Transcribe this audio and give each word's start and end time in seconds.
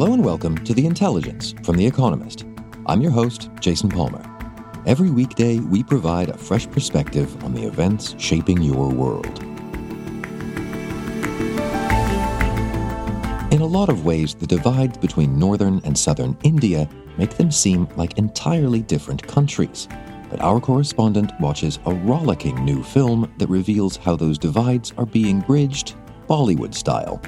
Hello 0.00 0.14
and 0.14 0.24
welcome 0.24 0.56
to 0.58 0.72
The 0.72 0.86
Intelligence 0.86 1.56
from 1.64 1.76
The 1.76 1.84
Economist. 1.84 2.44
I'm 2.86 3.00
your 3.00 3.10
host, 3.10 3.50
Jason 3.58 3.88
Palmer. 3.88 4.22
Every 4.86 5.10
weekday, 5.10 5.58
we 5.58 5.82
provide 5.82 6.28
a 6.28 6.38
fresh 6.38 6.70
perspective 6.70 7.42
on 7.42 7.52
the 7.52 7.64
events 7.64 8.14
shaping 8.16 8.62
your 8.62 8.90
world. 8.90 9.26
In 13.52 13.60
a 13.60 13.66
lot 13.66 13.88
of 13.88 14.04
ways, 14.04 14.36
the 14.36 14.46
divides 14.46 14.96
between 14.98 15.36
northern 15.36 15.80
and 15.82 15.98
southern 15.98 16.38
India 16.44 16.88
make 17.16 17.36
them 17.36 17.50
seem 17.50 17.88
like 17.96 18.18
entirely 18.18 18.82
different 18.82 19.26
countries. 19.26 19.88
But 20.30 20.40
our 20.40 20.60
correspondent 20.60 21.32
watches 21.40 21.80
a 21.86 21.92
rollicking 21.92 22.64
new 22.64 22.84
film 22.84 23.34
that 23.38 23.48
reveals 23.48 23.96
how 23.96 24.14
those 24.14 24.38
divides 24.38 24.92
are 24.96 25.06
being 25.06 25.40
bridged 25.40 25.96
Bollywood 26.28 26.72
style. 26.72 27.20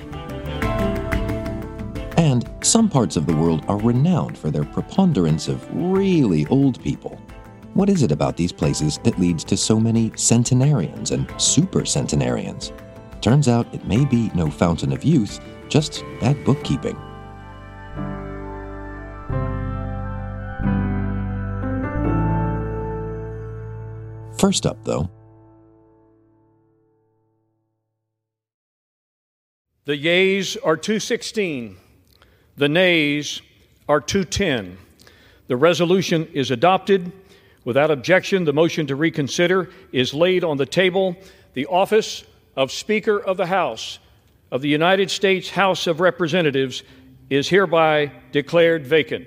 And 2.30 2.48
some 2.62 2.88
parts 2.88 3.16
of 3.16 3.26
the 3.26 3.34
world 3.34 3.64
are 3.66 3.76
renowned 3.76 4.38
for 4.38 4.52
their 4.52 4.62
preponderance 4.62 5.48
of 5.48 5.66
really 5.74 6.46
old 6.46 6.80
people. 6.80 7.20
What 7.74 7.88
is 7.88 8.04
it 8.04 8.12
about 8.12 8.36
these 8.36 8.52
places 8.52 8.98
that 9.02 9.18
leads 9.18 9.42
to 9.42 9.56
so 9.56 9.80
many 9.80 10.12
centenarians 10.14 11.10
and 11.10 11.28
super 11.42 11.84
centenarians? 11.84 12.72
Turns 13.20 13.48
out 13.48 13.74
it 13.74 13.84
may 13.84 14.04
be 14.04 14.30
no 14.32 14.48
fountain 14.48 14.92
of 14.92 15.02
youth, 15.02 15.40
just 15.68 16.04
bad 16.20 16.44
bookkeeping. 16.44 16.96
First 24.38 24.66
up, 24.66 24.84
though, 24.84 25.10
the 29.84 29.96
yeas 29.96 30.56
are 30.58 30.76
216. 30.76 31.89
The 32.60 32.68
nays 32.68 33.40
are 33.88 34.02
210. 34.02 34.76
The 35.46 35.56
resolution 35.56 36.28
is 36.34 36.50
adopted. 36.50 37.10
Without 37.64 37.90
objection, 37.90 38.44
the 38.44 38.52
motion 38.52 38.86
to 38.88 38.96
reconsider 38.96 39.70
is 39.92 40.12
laid 40.12 40.44
on 40.44 40.58
the 40.58 40.66
table. 40.66 41.16
The 41.54 41.64
office 41.64 42.22
of 42.56 42.70
Speaker 42.70 43.18
of 43.18 43.38
the 43.38 43.46
House 43.46 43.98
of 44.50 44.60
the 44.60 44.68
United 44.68 45.10
States 45.10 45.48
House 45.48 45.86
of 45.86 46.00
Representatives 46.00 46.82
is 47.30 47.48
hereby 47.48 48.12
declared 48.30 48.86
vacant. 48.86 49.26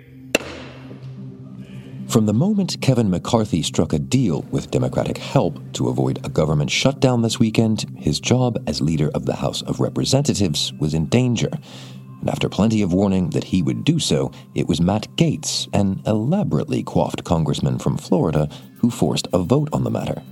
From 2.07 2.27
the 2.27 2.33
moment 2.33 2.79
Kevin 2.81 3.09
McCarthy 3.09 3.63
struck 3.63 3.93
a 3.93 3.97
deal 3.97 4.43
with 4.51 4.69
Democratic 4.69 5.17
help 5.17 5.59
to 5.73 5.89
avoid 5.89 6.23
a 6.23 6.29
government 6.29 6.69
shutdown 6.69 7.23
this 7.23 7.39
weekend, 7.39 7.87
his 7.97 8.19
job 8.19 8.61
as 8.67 8.79
leader 8.79 9.09
of 9.15 9.25
the 9.25 9.37
House 9.37 9.63
of 9.63 9.79
Representatives 9.79 10.71
was 10.73 10.93
in 10.93 11.07
danger 11.07 11.49
and 12.23 12.29
after 12.29 12.47
plenty 12.47 12.81
of 12.81 12.93
warning 12.93 13.31
that 13.31 13.43
he 13.43 13.61
would 13.61 13.83
do 13.83 13.99
so, 13.99 14.31
it 14.55 14.65
was 14.65 14.79
Matt 14.79 15.13
Gaetz, 15.17 15.67
an 15.73 16.01
elaborately 16.05 16.81
coiffed 16.81 17.25
congressman 17.25 17.79
from 17.79 17.97
Florida, 17.97 18.47
who 18.77 18.89
forced 18.89 19.27
a 19.33 19.39
vote 19.39 19.67
on 19.73 19.83
the 19.83 19.91
matter. 19.91 20.23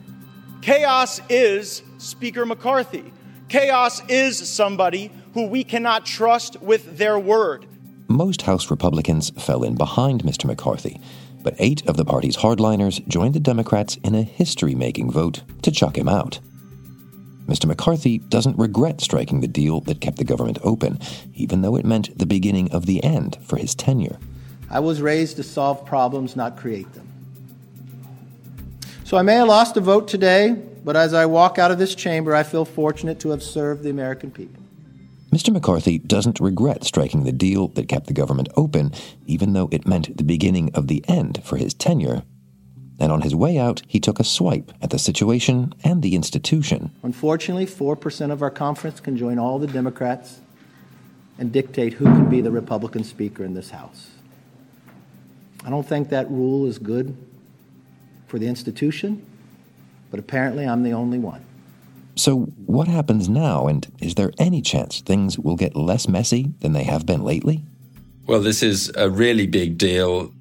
Chaos 0.62 1.20
is 1.28 1.84
Speaker 1.98 2.46
McCarthy. 2.46 3.12
Chaos 3.50 4.02
is 4.08 4.38
somebody 4.48 5.12
who 5.34 5.48
we 5.48 5.66
cannot 5.66 6.06
trust 6.06 6.62
with 6.62 6.98
their 6.98 7.20
word. 7.20 7.66
Most 8.08 8.44
House 8.44 8.72
Republicans 8.72 9.30
fell 9.32 9.62
in 9.62 9.76
behind 9.76 10.24
Mr. 10.24 10.46
McCarthy, 10.46 11.02
but 11.44 11.56
eight 11.60 11.86
of 11.90 11.98
the 11.98 12.06
party's 12.06 12.38
hardliners 12.38 13.06
joined 13.10 13.34
the 13.34 13.42
Democrats 13.42 13.98
in 13.98 14.16
a 14.16 14.24
history 14.24 14.76
making 14.76 15.12
vote 15.12 15.44
to 15.62 15.72
chuck 15.72 15.98
him 15.98 16.08
out. 16.08 16.40
Mr. 17.52 17.66
McCarthy 17.66 18.18
doesn't 18.18 18.58
regret 18.58 19.02
striking 19.02 19.42
the 19.42 19.48
deal 19.48 19.82
that 19.82 20.00
kept 20.00 20.16
the 20.16 20.24
government 20.24 20.58
open, 20.64 20.98
even 21.34 21.62
though 21.62 21.76
it 21.76 21.84
meant 21.84 22.18
the 22.18 22.26
beginning 22.26 22.72
of 22.72 22.86
the 22.86 23.04
end 23.04 23.38
for 23.42 23.58
his 23.58 23.76
tenure. 23.76 24.18
I 24.70 24.80
was 24.80 25.02
raised 25.02 25.36
to 25.36 25.44
solve 25.44 25.86
problems, 25.86 26.38
not 26.38 26.56
create 26.56 26.90
them. 26.94 27.10
So 29.04 29.18
I 29.18 29.22
may 29.24 29.34
have 29.34 29.50
lost 29.50 29.76
a 29.76 29.82
vote 29.82 30.08
today, 30.08 30.52
but 30.86 30.96
as 30.96 31.14
I 31.14 31.26
walk 31.26 31.60
out 31.60 31.72
of 31.72 31.78
this 31.78 31.94
chamber, 31.94 32.34
I 32.34 32.44
feel 32.44 32.64
fortunate 32.64 33.20
to 33.20 33.32
have 33.32 33.44
served 33.44 33.84
the 33.84 33.90
American 33.90 34.32
people. 34.32 34.64
Mr. 35.34 35.52
McCarthy 35.52 35.98
doesn't 35.98 36.40
regret 36.40 36.86
striking 36.86 37.26
the 37.26 37.34
deal 37.34 37.68
that 37.70 37.90
kept 37.90 38.08
the 38.08 38.14
government 38.14 38.48
open, 38.56 38.94
even 39.26 39.52
though 39.52 39.68
it 39.74 39.86
meant 39.86 40.16
the 40.16 40.24
beginning 40.24 40.74
of 40.74 40.88
the 40.88 41.04
end 41.10 41.42
for 41.44 41.58
his 41.58 41.74
tenure 41.74 42.24
and 43.02 43.12
on 43.12 43.22
his 43.22 43.36
way 43.36 43.58
out, 43.58 43.82
he 43.88 44.00
took 44.00 44.20
a 44.20 44.24
swipe 44.24 44.72
at 44.80 44.92
the 44.92 45.00
situation 45.00 45.74
and 45.84 46.04
the 46.04 46.14
institution. 46.14 46.92
Unfortunately, 47.02 47.66
4% 47.66 48.32
of 48.32 48.44
our 48.44 48.52
conference 48.52 49.00
can 49.00 49.18
join 49.18 49.40
all 49.40 49.58
the 49.58 49.66
Democrats 49.66 50.40
and 51.40 51.52
dictate 51.52 51.94
who 51.94 52.06
can 52.06 52.30
be 52.30 52.42
the 52.42 52.52
Republican 52.52 53.04
Speaker 53.04 53.44
in 53.44 53.56
this 53.56 53.72
House. 53.72 54.12
I 55.66 55.72
don't 55.72 55.86
think 55.86 56.10
that 56.10 56.30
rule 56.30 56.68
is 56.68 56.78
good 56.78 57.18
for 58.28 58.38
the 58.38 58.48
institution, 58.48 59.26
but 60.12 60.20
apparently 60.20 60.66
I'm 60.66 60.84
the 60.84 60.94
only 60.94 61.18
one. 61.18 61.44
So, 62.16 62.42
what 62.68 62.88
happens 62.88 63.28
now, 63.28 63.68
and 63.68 63.92
is 64.00 64.14
there 64.14 64.32
any 64.38 64.62
chance 64.62 65.02
things 65.02 65.40
will 65.40 65.56
get 65.56 65.76
less 65.76 66.08
messy 66.08 66.52
than 66.60 66.74
they 66.74 66.84
have 66.84 67.08
been 67.08 67.24
lately? 67.24 67.64
Well, 68.28 68.42
this 68.42 68.62
is 68.62 68.92
a 68.96 69.10
really 69.10 69.48
big 69.48 69.80
deal. 69.80 70.32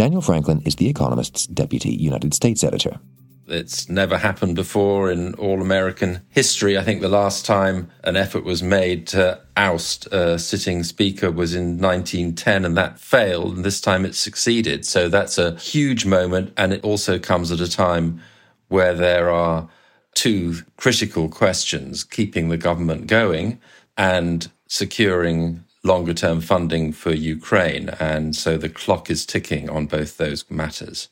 Daniel 0.00 0.22
Franklin 0.22 0.62
is 0.64 0.76
The 0.76 0.88
Economist's 0.88 1.46
deputy 1.46 1.90
United 1.90 2.32
States 2.32 2.64
editor. 2.64 2.98
It's 3.46 3.86
never 3.90 4.16
happened 4.16 4.54
before 4.56 5.10
in 5.10 5.34
all 5.34 5.60
American 5.60 6.22
history. 6.30 6.78
I 6.78 6.82
think 6.82 7.02
the 7.02 7.10
last 7.10 7.44
time 7.44 7.90
an 8.02 8.16
effort 8.16 8.42
was 8.42 8.62
made 8.62 9.06
to 9.08 9.42
oust 9.58 10.06
a 10.06 10.38
sitting 10.38 10.84
speaker 10.84 11.30
was 11.30 11.54
in 11.54 11.76
1910, 11.76 12.64
and 12.64 12.78
that 12.78 12.98
failed, 12.98 13.56
and 13.56 13.62
this 13.62 13.78
time 13.78 14.06
it 14.06 14.14
succeeded. 14.14 14.86
So 14.86 15.10
that's 15.10 15.36
a 15.36 15.56
huge 15.56 16.06
moment, 16.06 16.54
and 16.56 16.72
it 16.72 16.82
also 16.82 17.18
comes 17.18 17.52
at 17.52 17.60
a 17.60 17.70
time 17.70 18.22
where 18.68 18.94
there 18.94 19.28
are 19.28 19.68
two 20.14 20.54
critical 20.78 21.28
questions 21.28 22.04
keeping 22.04 22.48
the 22.48 22.56
government 22.56 23.06
going 23.06 23.60
and 23.98 24.50
securing 24.66 25.62
longer 25.82 26.14
term 26.14 26.40
funding 26.40 26.92
for 26.92 27.12
Ukraine. 27.12 27.90
And 28.00 28.36
so 28.36 28.56
the 28.56 28.68
clock 28.68 29.10
is 29.10 29.24
ticking 29.26 29.68
on 29.70 29.86
both 29.86 30.16
those 30.16 30.48
matters. 30.50 31.08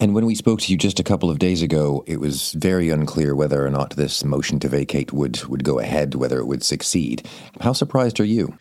And 0.00 0.14
when 0.14 0.26
we 0.26 0.34
spoke 0.34 0.60
to 0.62 0.72
you 0.72 0.78
just 0.78 0.98
a 0.98 1.04
couple 1.04 1.30
of 1.30 1.38
days 1.38 1.62
ago, 1.62 2.02
it 2.06 2.18
was 2.18 2.52
very 2.52 2.88
unclear 2.90 3.34
whether 3.34 3.64
or 3.64 3.70
not 3.70 3.96
this 3.96 4.24
motion 4.24 4.58
to 4.60 4.68
vacate 4.68 5.12
would, 5.12 5.44
would 5.44 5.64
go 5.64 5.78
ahead, 5.78 6.14
whether 6.14 6.38
it 6.38 6.46
would 6.46 6.64
succeed. 6.64 7.28
How 7.60 7.72
surprised 7.72 8.18
are 8.18 8.24
you? 8.24 8.58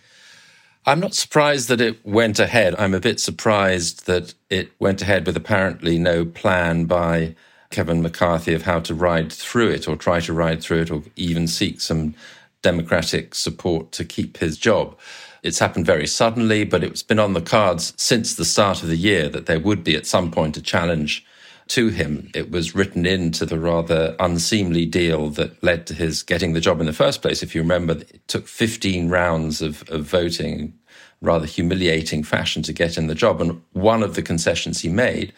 I'm 0.85 0.99
not 0.99 1.13
surprised 1.13 1.69
that 1.69 1.81
it 1.81 2.05
went 2.05 2.39
ahead. 2.39 2.75
I'm 2.77 2.93
a 2.93 2.99
bit 2.99 3.19
surprised 3.19 4.07
that 4.07 4.33
it 4.49 4.71
went 4.79 5.01
ahead 5.01 5.25
with 5.25 5.37
apparently 5.37 5.97
no 5.97 6.25
plan 6.25 6.85
by 6.85 7.35
Kevin 7.69 8.01
McCarthy 8.01 8.53
of 8.53 8.63
how 8.63 8.79
to 8.81 8.93
ride 8.93 9.31
through 9.31 9.69
it 9.69 9.87
or 9.87 9.95
try 9.95 10.19
to 10.19 10.33
ride 10.33 10.61
through 10.61 10.81
it 10.81 10.91
or 10.91 11.03
even 11.15 11.47
seek 11.47 11.81
some 11.81 12.13
Democratic 12.61 13.35
support 13.35 13.91
to 13.93 14.05
keep 14.05 14.37
his 14.37 14.57
job. 14.57 14.97
It's 15.43 15.59
happened 15.59 15.85
very 15.85 16.07
suddenly, 16.07 16.63
but 16.63 16.83
it's 16.83 17.03
been 17.03 17.19
on 17.19 17.33
the 17.33 17.41
cards 17.41 17.93
since 17.97 18.35
the 18.35 18.45
start 18.45 18.83
of 18.83 18.89
the 18.89 18.97
year 18.97 19.29
that 19.29 19.47
there 19.47 19.59
would 19.59 19.83
be 19.83 19.95
at 19.95 20.05
some 20.05 20.31
point 20.31 20.57
a 20.57 20.61
challenge 20.61 21.25
to 21.69 21.87
him. 21.87 22.29
It 22.35 22.51
was 22.51 22.75
written 22.75 23.05
into 23.05 23.45
the 23.45 23.57
rather 23.57 24.15
unseemly 24.19 24.85
deal 24.85 25.29
that 25.31 25.63
led 25.63 25.87
to 25.87 25.93
his 25.93 26.21
getting 26.21 26.53
the 26.53 26.59
job 26.59 26.79
in 26.79 26.85
the 26.85 26.93
first 26.93 27.21
place. 27.21 27.41
If 27.41 27.55
you 27.55 27.61
remember, 27.61 27.93
it 27.93 28.27
took 28.27 28.47
15 28.47 29.09
rounds 29.09 29.61
of, 29.61 29.89
of 29.89 30.03
voting, 30.03 30.73
rather 31.21 31.45
humiliating 31.45 32.23
fashion 32.23 32.61
to 32.63 32.73
get 32.73 32.97
in 32.97 33.07
the 33.07 33.15
job. 33.15 33.41
And 33.41 33.61
one 33.71 34.03
of 34.03 34.15
the 34.15 34.21
concessions 34.21 34.81
he 34.81 34.89
made 34.89 35.33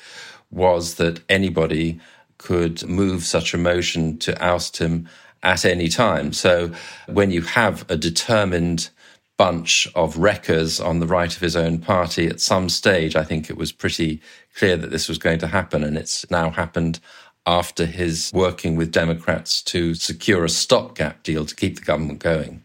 was 0.49 0.95
that 0.95 1.21
anybody 1.29 1.99
could 2.39 2.83
move 2.87 3.23
such 3.23 3.53
a 3.53 3.57
motion 3.57 4.17
to 4.17 4.43
oust 4.43 4.77
him 4.77 5.07
at 5.43 5.65
any 5.65 5.89
time. 5.89 6.33
So 6.33 6.71
when 7.07 7.31
you 7.31 7.41
have 7.41 7.89
a 7.89 7.97
determined 7.97 8.89
bunch 9.37 9.87
of 9.95 10.17
wreckers 10.17 10.79
on 10.79 10.99
the 10.99 11.07
right 11.07 11.33
of 11.33 11.41
his 11.41 11.55
own 11.55 11.79
party 11.79 12.27
at 12.27 12.39
some 12.39 12.69
stage, 12.69 13.15
I 13.15 13.23
think 13.23 13.49
it 13.49 13.57
was 13.57 13.71
pretty 13.71 14.21
clear 14.57 14.77
that 14.77 14.91
this 14.91 15.09
was 15.09 15.17
going 15.17 15.39
to 15.39 15.47
happen. 15.47 15.83
And 15.83 15.97
it's 15.97 16.29
now 16.31 16.49
happened 16.49 16.99
after 17.45 17.85
his 17.85 18.31
working 18.33 18.75
with 18.77 18.91
Democrats 18.91 19.61
to 19.63 19.95
secure 19.95 20.45
a 20.45 20.49
stopgap 20.49 21.23
deal 21.23 21.45
to 21.45 21.55
keep 21.55 21.75
the 21.77 21.85
government 21.85 22.19
going. 22.19 22.63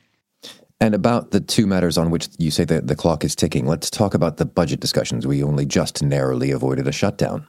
And 0.81 0.95
about 0.95 1.33
the 1.33 1.41
two 1.41 1.67
matters 1.67 1.99
on 1.99 2.11
which 2.11 2.29
you 2.39 2.53
say 2.53 2.65
that 2.67 2.87
the 2.87 2.95
clock 2.95 3.25
is 3.25 3.35
ticking, 3.35 3.67
let's 3.67 3.91
talk 3.91 4.15
about 4.15 4.37
the 4.37 4.45
budget 4.45 4.79
discussions. 4.79 5.27
We 5.27 5.43
only 5.43 5.67
just 5.67 6.03
narrowly 6.03 6.53
avoided 6.53 6.87
a 6.87 6.93
shutdown. 6.93 7.45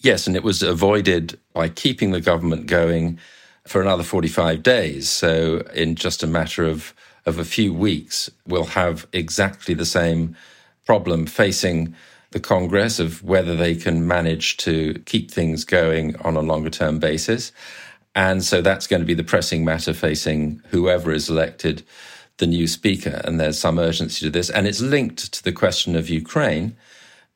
Yes, 0.00 0.26
and 0.26 0.36
it 0.36 0.44
was 0.44 0.62
avoided 0.62 1.38
by 1.54 1.70
keeping 1.70 2.10
the 2.10 2.20
government 2.20 2.66
going 2.66 3.18
for 3.66 3.80
another 3.80 4.02
45 4.02 4.62
days. 4.62 5.08
So, 5.08 5.58
in 5.74 5.94
just 5.94 6.22
a 6.22 6.26
matter 6.26 6.64
of, 6.64 6.94
of 7.26 7.38
a 7.38 7.44
few 7.44 7.72
weeks, 7.72 8.30
we'll 8.46 8.64
have 8.64 9.06
exactly 9.12 9.74
the 9.74 9.86
same 9.86 10.36
problem 10.86 11.26
facing 11.26 11.94
the 12.32 12.40
Congress 12.40 12.98
of 12.98 13.22
whether 13.22 13.56
they 13.56 13.74
can 13.74 14.06
manage 14.06 14.56
to 14.58 14.94
keep 15.06 15.30
things 15.30 15.64
going 15.64 16.16
on 16.16 16.36
a 16.36 16.40
longer 16.40 16.70
term 16.70 16.98
basis. 16.98 17.52
And 18.14 18.44
so 18.44 18.60
that's 18.60 18.86
going 18.86 19.00
to 19.00 19.06
be 19.06 19.14
the 19.14 19.24
pressing 19.24 19.64
matter 19.64 19.92
facing 19.92 20.60
whoever 20.68 21.12
is 21.12 21.28
elected 21.28 21.84
the 22.38 22.46
new 22.46 22.66
speaker. 22.66 23.20
And 23.24 23.38
there's 23.38 23.58
some 23.58 23.78
urgency 23.78 24.26
to 24.26 24.30
this. 24.30 24.50
And 24.50 24.66
it's 24.66 24.80
linked 24.80 25.32
to 25.32 25.42
the 25.42 25.52
question 25.52 25.96
of 25.96 26.08
Ukraine 26.08 26.76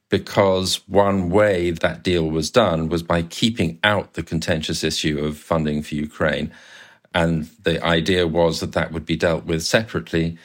because 0.09 0.87
one 0.89 1.29
way 1.29 1.71
that 1.71 2.03
deal 2.03 2.31
was 2.31 2.51
done 2.51 2.89
was 2.89 3.03
by 3.03 3.23
keeping 3.23 3.79
out 3.85 4.15
the 4.15 4.23
contentious 4.23 4.83
issue 4.83 5.19
of 5.19 5.37
funding 5.37 5.83
for 5.83 5.95
Ukraine. 5.95 6.53
And 7.15 7.51
the 7.63 7.83
idea 7.85 8.27
was 8.27 8.61
that 8.61 8.73
that 8.73 8.93
would 8.93 9.05
be 9.05 9.17
dealt 9.17 9.45
with 9.45 9.63
separately. 9.63 10.39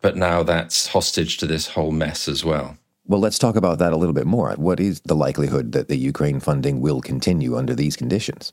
But 0.00 0.16
now 0.16 0.42
that's 0.42 0.88
hostage 0.88 1.38
to 1.38 1.46
this 1.46 1.68
whole 1.68 1.92
mess 1.92 2.28
as 2.28 2.44
well. 2.44 2.76
Well, 3.06 3.20
let's 3.20 3.38
talk 3.38 3.56
about 3.56 3.78
that 3.78 3.92
a 3.92 3.96
little 3.96 4.12
bit 4.12 4.26
more. 4.26 4.52
What 4.52 4.78
is 4.78 5.00
the 5.00 5.16
likelihood 5.16 5.72
that 5.72 5.88
the 5.88 5.96
Ukraine 5.96 6.40
funding 6.40 6.80
will 6.80 7.00
continue 7.00 7.56
under 7.56 7.74
these 7.74 7.96
conditions? 7.96 8.52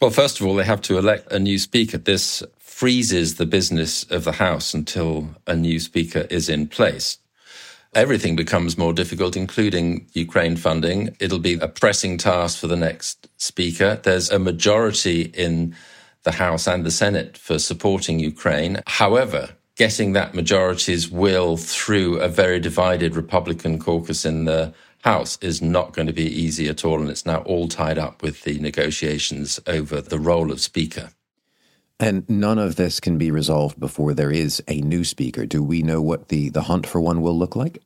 Well, 0.00 0.10
first 0.10 0.40
of 0.40 0.46
all, 0.46 0.54
they 0.54 0.64
have 0.64 0.82
to 0.82 0.98
elect 0.98 1.30
a 1.32 1.38
new 1.38 1.58
speaker. 1.58 1.98
This 1.98 2.42
freezes 2.58 3.36
the 3.36 3.46
business 3.46 4.04
of 4.04 4.24
the 4.24 4.32
House 4.32 4.74
until 4.74 5.28
a 5.46 5.54
new 5.54 5.78
speaker 5.78 6.26
is 6.30 6.48
in 6.48 6.66
place. 6.66 7.18
Everything 7.94 8.34
becomes 8.34 8.76
more 8.76 8.92
difficult, 8.92 9.36
including 9.36 10.06
Ukraine 10.14 10.56
funding. 10.56 11.16
It'll 11.20 11.38
be 11.38 11.54
a 11.54 11.68
pressing 11.68 12.18
task 12.18 12.58
for 12.58 12.66
the 12.66 12.76
next 12.76 13.28
speaker. 13.36 14.00
There's 14.02 14.30
a 14.30 14.38
majority 14.38 15.22
in 15.22 15.76
the 16.24 16.32
House 16.32 16.66
and 16.66 16.84
the 16.84 16.90
Senate 16.90 17.38
for 17.38 17.58
supporting 17.58 18.18
Ukraine. 18.18 18.82
However, 18.86 19.50
getting 19.76 20.12
that 20.12 20.34
majority's 20.34 21.08
will 21.08 21.56
through 21.56 22.18
a 22.18 22.28
very 22.28 22.58
divided 22.58 23.14
Republican 23.14 23.78
caucus 23.78 24.24
in 24.24 24.44
the 24.44 24.74
House 25.04 25.38
is 25.40 25.62
not 25.62 25.92
going 25.92 26.06
to 26.06 26.12
be 26.12 26.24
easy 26.24 26.68
at 26.68 26.84
all. 26.84 27.00
And 27.00 27.10
it's 27.10 27.26
now 27.26 27.42
all 27.42 27.68
tied 27.68 27.98
up 27.98 28.22
with 28.22 28.42
the 28.42 28.58
negotiations 28.58 29.60
over 29.66 30.00
the 30.00 30.18
role 30.18 30.50
of 30.50 30.60
Speaker. 30.60 31.10
And 32.00 32.28
none 32.28 32.58
of 32.58 32.76
this 32.76 32.98
can 32.98 33.18
be 33.18 33.30
resolved 33.30 33.78
before 33.78 34.14
there 34.14 34.30
is 34.30 34.62
a 34.66 34.80
new 34.80 35.04
Speaker. 35.04 35.46
Do 35.46 35.62
we 35.62 35.82
know 35.82 36.02
what 36.02 36.28
the, 36.28 36.48
the 36.50 36.62
hunt 36.62 36.86
for 36.86 37.00
one 37.00 37.22
will 37.22 37.38
look 37.38 37.54
like? 37.54 37.82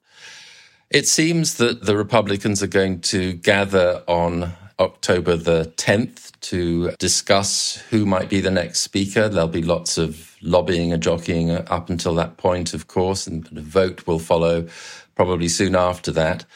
It 0.90 1.06
seems 1.06 1.58
that 1.58 1.84
the 1.84 1.96
Republicans 1.96 2.62
are 2.62 2.68
going 2.68 3.00
to 3.02 3.34
gather 3.34 4.02
on 4.08 4.54
October 4.80 5.36
the 5.36 5.72
10th 5.76 6.32
to 6.40 6.92
discuss 6.92 7.76
who 7.90 8.06
might 8.06 8.30
be 8.30 8.40
the 8.40 8.50
next 8.50 8.80
speaker. 8.80 9.28
There'll 9.28 9.48
be 9.48 9.62
lots 9.62 9.98
of 9.98 10.36
lobbying 10.40 10.92
and 10.92 11.02
jockeying 11.02 11.50
up 11.50 11.90
until 11.90 12.14
that 12.14 12.38
point, 12.38 12.72
of 12.72 12.86
course, 12.86 13.26
and 13.26 13.46
a 13.56 13.60
vote 13.60 14.06
will 14.06 14.18
follow 14.20 14.68
probably 15.14 15.48
soon 15.48 15.74
after 15.74 16.10
that. 16.12 16.46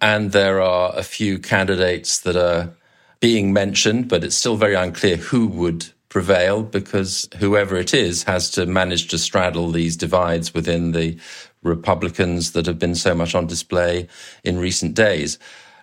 And 0.00 0.32
there 0.32 0.60
are 0.60 0.92
a 0.96 1.02
few 1.02 1.38
candidates 1.38 2.20
that 2.20 2.36
are 2.36 2.74
being 3.20 3.52
mentioned, 3.52 4.08
but 4.08 4.24
it's 4.24 4.36
still 4.36 4.56
very 4.56 4.74
unclear 4.74 5.16
who 5.16 5.46
would 5.46 5.92
prevail 6.10 6.62
because 6.62 7.28
whoever 7.38 7.76
it 7.76 7.94
is 7.94 8.24
has 8.24 8.50
to 8.50 8.66
manage 8.66 9.08
to 9.08 9.16
straddle 9.16 9.70
these 9.70 9.96
divides 9.96 10.52
within 10.52 10.92
the 10.92 11.16
Republicans 11.62 12.52
that 12.52 12.66
have 12.66 12.78
been 12.78 12.96
so 12.96 13.14
much 13.14 13.34
on 13.34 13.46
display 13.46 14.08
in 14.44 14.58
recent 14.58 14.94
days. 14.94 15.38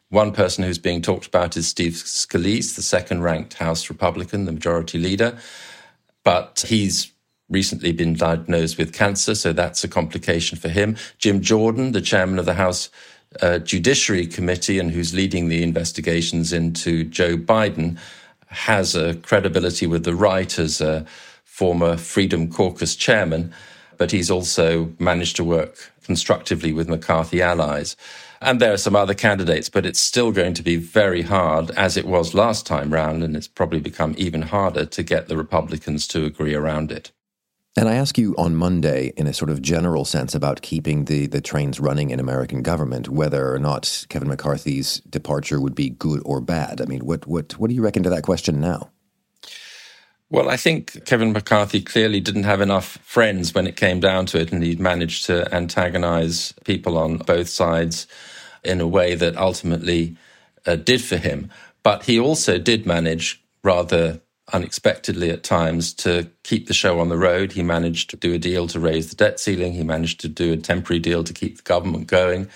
One 0.10 0.32
person 0.32 0.64
who's 0.64 0.78
being 0.78 1.02
talked 1.02 1.26
about 1.26 1.58
is 1.58 1.68
Steve 1.68 1.94
Scalise, 1.94 2.76
the 2.76 2.82
second 2.82 3.24
ranked 3.24 3.56
House 3.56 3.90
Republican, 3.90 4.46
the 4.46 4.52
majority 4.52 4.98
leader. 4.98 5.38
But 6.24 6.66
he's 6.68 7.12
recently 7.50 7.94
been 7.94 8.14
diagnosed 8.14 8.78
with 8.78 8.94
cancer, 8.94 9.34
so 9.34 9.54
that's 9.54 9.84
a 9.84 9.88
complication 9.88 10.58
for 10.58 10.70
him. 10.70 10.98
Jim 11.18 11.42
Jordan, 11.42 11.94
the 11.94 12.02
chairman 12.02 12.38
of 12.38 12.46
the 12.46 12.54
House 12.54 12.90
uh, 13.42 13.60
Judiciary 13.60 14.28
Committee 14.28 14.80
and 14.80 14.92
who's 14.92 15.14
leading 15.14 15.48
the 15.48 15.64
investigations 15.64 16.52
into 16.52 17.06
Joe 17.06 17.38
Biden, 17.38 17.98
has 18.48 18.96
a 18.96 19.16
credibility 19.16 19.88
with 19.88 20.04
the 20.04 20.16
right 20.16 20.58
as 20.60 20.82
a 20.82 21.06
former 21.44 21.98
Freedom 21.98 22.50
Caucus 22.52 22.96
chairman, 22.96 23.54
but 23.98 24.12
he's 24.12 24.30
also 24.30 24.94
managed 25.00 25.36
to 25.38 25.44
work 25.44 25.92
constructively 26.04 26.72
with 26.72 26.88
McCarthy 26.88 27.42
allies. 27.42 27.96
And 28.42 28.62
there 28.62 28.72
are 28.72 28.78
some 28.78 28.96
other 28.96 29.16
candidates, 29.16 29.70
but 29.70 29.86
it's 29.86 30.00
still 30.00 30.32
going 30.32 30.54
to 30.54 30.64
be 30.64 30.76
very 30.76 31.24
hard, 31.24 31.72
as 31.72 31.98
it 31.98 32.06
was 32.06 32.36
last 32.36 32.68
time 32.68 32.94
round, 32.94 33.24
and 33.24 33.36
it's 33.36 33.48
probably 33.48 33.80
become 33.80 34.14
even 34.18 34.44
harder 34.44 34.86
to 34.86 35.04
get 35.04 35.28
the 35.28 35.38
Republicans 35.38 36.08
to 36.10 36.26
agree 36.26 36.54
around 36.54 36.92
it. 36.92 37.12
And 37.78 37.88
I 37.88 37.94
ask 37.94 38.18
you 38.18 38.34
on 38.40 38.56
Monday, 38.56 39.14
in 39.18 39.28
a 39.28 39.34
sort 39.34 39.52
of 39.52 39.62
general 39.62 40.04
sense, 40.04 40.34
about 40.34 40.64
keeping 40.64 41.06
the, 41.06 41.28
the 41.28 41.42
trains 41.42 41.80
running 41.80 42.10
in 42.10 42.20
American 42.20 42.64
government, 42.64 43.08
whether 43.08 43.54
or 43.54 43.60
not 43.60 44.08
Kevin 44.10 44.30
McCarthy's 44.30 45.00
departure 45.02 45.62
would 45.62 45.76
be 45.76 45.92
good 45.92 46.20
or 46.26 46.42
bad. 46.42 46.82
I 46.82 46.86
mean, 46.86 47.06
what, 47.06 47.28
what, 47.28 47.52
what 47.60 47.70
do 47.70 47.76
you 47.76 47.84
reckon 47.84 48.02
to 48.02 48.10
that 48.10 48.24
question 48.24 48.60
now? 48.60 48.90
Well, 50.32 50.50
I 50.50 50.58
think 50.58 51.06
Kevin 51.06 51.32
McCarthy 51.32 51.80
clearly 51.80 52.20
didn't 52.20 52.46
have 52.46 52.62
enough 52.62 52.98
friends 53.04 53.54
when 53.54 53.68
it 53.68 53.76
came 53.76 54.00
down 54.00 54.26
to 54.28 54.40
it, 54.42 54.52
and 54.52 54.64
he 54.64 54.76
managed 54.76 55.28
to 55.28 55.54
antagonize 55.54 56.56
people 56.66 56.98
on 56.98 57.20
both 57.20 57.48
sides 57.48 58.08
in 58.64 58.82
a 58.82 58.88
way 58.88 59.14
that 59.14 59.38
ultimately 59.38 60.18
uh, 60.66 60.78
did 60.78 61.04
for 61.04 61.18
him. 61.18 61.52
But 61.84 62.06
he 62.06 62.20
also 62.20 62.58
did 62.58 62.88
manage 62.88 63.40
rather 63.64 64.20
unexpectedly 64.54 65.30
at 65.30 65.44
times 65.44 65.94
to 65.94 66.30
keep 66.44 66.68
the 66.68 66.74
show 66.74 67.00
on 67.00 67.10
the 67.10 67.18
road. 67.18 67.52
He 67.52 67.64
managed 67.64 68.10
to 68.12 68.18
do 68.18 68.34
a 68.34 68.38
deal 68.38 68.68
to 68.68 68.80
raise 68.80 69.10
the 69.10 69.16
debt 69.16 69.40
ceiling. 69.40 69.74
He 69.74 69.84
managed 69.84 70.20
to 70.22 70.30
do 70.30 70.54
a 70.54 70.58
temporary 70.58 71.00
deal 71.00 71.24
to 71.24 71.34
keep 71.34 71.58
the 71.58 71.64
government 71.64 72.08
going. 72.08 72.50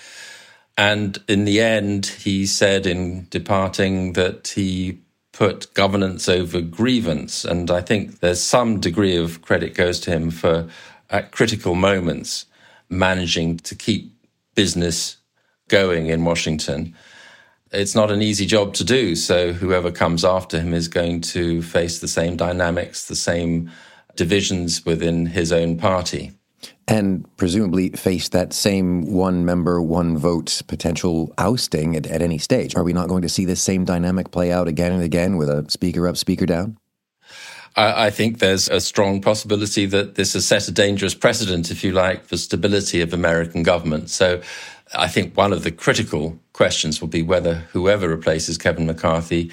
And 0.77 1.21
in 1.27 1.45
the 1.45 1.59
end, 1.59 2.05
he 2.05 2.45
said 2.45 2.85
in 2.85 3.27
departing 3.29 4.13
that 4.13 4.49
he 4.49 4.99
put 5.33 5.73
governance 5.73 6.29
over 6.29 6.61
grievance. 6.61 7.45
And 7.45 7.69
I 7.69 7.81
think 7.81 8.19
there's 8.19 8.41
some 8.41 8.79
degree 8.79 9.17
of 9.17 9.41
credit 9.41 9.73
goes 9.73 9.99
to 10.01 10.11
him 10.11 10.31
for, 10.31 10.69
at 11.09 11.31
critical 11.31 11.75
moments, 11.75 12.45
managing 12.89 13.57
to 13.57 13.75
keep 13.75 14.13
business 14.55 15.17
going 15.67 16.07
in 16.07 16.25
Washington. 16.25 16.95
It's 17.71 17.95
not 17.95 18.11
an 18.11 18.21
easy 18.21 18.45
job 18.45 18.73
to 18.75 18.83
do. 18.83 19.15
So 19.15 19.53
whoever 19.53 19.91
comes 19.91 20.25
after 20.25 20.59
him 20.59 20.73
is 20.73 20.87
going 20.87 21.21
to 21.21 21.61
face 21.61 21.99
the 21.99 22.07
same 22.07 22.35
dynamics, 22.35 23.07
the 23.07 23.15
same 23.15 23.71
divisions 24.15 24.85
within 24.85 25.25
his 25.25 25.51
own 25.51 25.77
party 25.77 26.33
and 26.87 27.25
presumably 27.37 27.89
face 27.91 28.29
that 28.29 28.53
same 28.53 29.13
one 29.13 29.45
member, 29.45 29.81
one 29.81 30.17
vote 30.17 30.61
potential 30.67 31.33
ousting 31.37 31.95
at, 31.95 32.05
at 32.07 32.21
any 32.21 32.37
stage. 32.37 32.75
Are 32.75 32.83
we 32.83 32.93
not 32.93 33.07
going 33.07 33.21
to 33.21 33.29
see 33.29 33.45
this 33.45 33.61
same 33.61 33.85
dynamic 33.85 34.31
play 34.31 34.51
out 34.51 34.67
again 34.67 34.91
and 34.91 35.01
again 35.01 35.37
with 35.37 35.49
a 35.49 35.65
speaker 35.69 36.07
up, 36.07 36.17
speaker 36.17 36.45
down? 36.45 36.77
I, 37.77 38.09
think 38.09 38.39
there's 38.39 38.67
a 38.67 38.81
strong 38.81 39.21
possibility 39.21 39.85
that 39.85 40.15
this 40.15 40.33
has 40.33 40.45
set 40.45 40.67
a 40.67 40.73
dangerous 40.73 41.15
precedent, 41.15 41.71
if 41.71 41.85
you 41.85 41.93
like, 41.93 42.25
for 42.25 42.35
stability 42.35 42.99
of 42.99 43.13
American 43.13 43.63
government. 43.63 44.09
So 44.09 44.41
I 44.93 45.07
think 45.07 45.35
one 45.37 45.53
of 45.53 45.63
the 45.63 45.71
critical 45.71 46.39
questions 46.53 47.01
will 47.01 47.07
be 47.07 47.21
whether 47.21 47.55
whoever 47.71 48.09
replaces 48.09 48.57
Kevin 48.57 48.85
McCarthy 48.85 49.51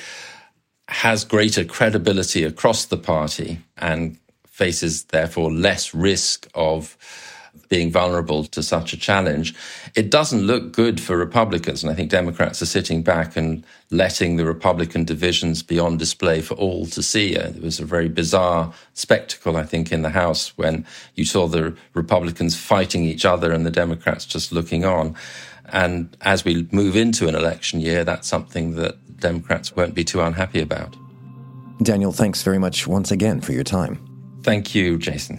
has 0.88 1.25
greater 1.25 1.64
credibility 1.64 2.45
across 2.45 2.87
the 2.87 2.97
party 2.97 3.61
and 3.76 4.18
faces 4.47 5.04
therefore 5.04 5.52
less 5.52 5.95
risk 5.95 6.49
of 6.54 6.97
being 7.69 7.91
vulnerable 7.91 8.45
to 8.45 8.62
such 8.62 8.93
a 8.93 8.97
challenge. 8.97 9.55
It 9.95 10.11
doesn't 10.11 10.43
look 10.43 10.73
good 10.73 11.00
for 11.00 11.17
Republicans. 11.17 11.83
And 11.83 11.93
I 11.93 11.95
think 11.95 12.11
Democrats 12.11 12.62
are 12.62 12.67
sitting 12.67 13.03
back 13.03 13.37
and 13.37 13.65
letting 13.91 14.37
the 14.37 14.45
Republican 14.45 15.05
divisions 15.05 15.62
be 15.62 15.79
on 15.79 15.97
display 15.97 16.41
for 16.41 16.55
all 16.55 16.87
to 16.87 17.03
see. 17.03 17.37
Uh, 17.37 17.49
it 17.49 17.62
was 17.62 17.81
a 17.81 17.85
very 17.85 18.09
bizarre 18.09 18.73
spectacle, 18.95 19.57
I 19.57 19.65
think, 19.65 19.93
in 19.93 20.03
the 20.03 20.11
House 20.11 20.57
when 20.57 20.87
you 21.15 21.25
saw 21.25 21.47
the 21.47 21.77
Republicans 21.95 22.57
fighting 22.57 23.05
each 23.05 23.25
other 23.25 23.53
and 23.53 23.65
the 23.67 23.71
Democrats 23.71 24.25
just 24.25 24.53
looking 24.53 24.85
on. 24.85 25.15
And 25.71 26.17
as 26.23 26.45
we 26.45 26.69
move 26.73 26.97
into 26.97 27.29
an 27.29 27.35
election 27.35 27.81
year, 27.81 28.05
that's 28.05 28.27
something 28.27 28.77
that 28.77 28.97
Democrats 29.19 29.77
won't 29.77 29.95
be 29.95 30.05
too 30.05 30.21
unhappy 30.21 30.61
about. 30.61 30.97
Daniel, 31.83 32.12
thanks 32.12 32.43
very 32.43 32.59
much 32.59 32.87
once 32.87 33.11
again 33.11 33.41
for 33.41 33.53
your 33.53 33.65
time. 33.65 34.05
Thank 34.43 34.75
you, 34.75 34.99
Jason. 34.99 35.38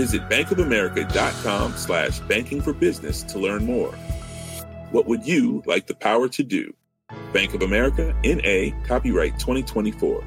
Visit 0.00 0.22
bankofamerica.com 0.30 1.76
slash 1.76 2.20
banking 2.20 2.62
for 2.62 2.72
business 2.72 3.22
to 3.24 3.38
learn 3.38 3.66
more. 3.66 3.92
What 4.92 5.06
would 5.06 5.26
you 5.26 5.62
like 5.66 5.86
the 5.88 5.94
power 5.94 6.26
to 6.26 6.42
do? 6.42 6.72
Bank 7.34 7.52
of 7.52 7.60
America, 7.60 8.16
N.A., 8.24 8.72
copyright 8.86 9.38
2024. 9.38 10.24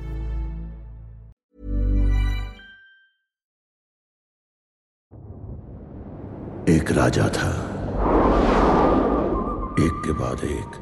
एक 6.70 6.92
राजा 6.98 7.28
था 7.38 7.52
एक 9.86 10.02
के 10.06 10.14
बाद 10.22 10.44
एक 10.52 10.82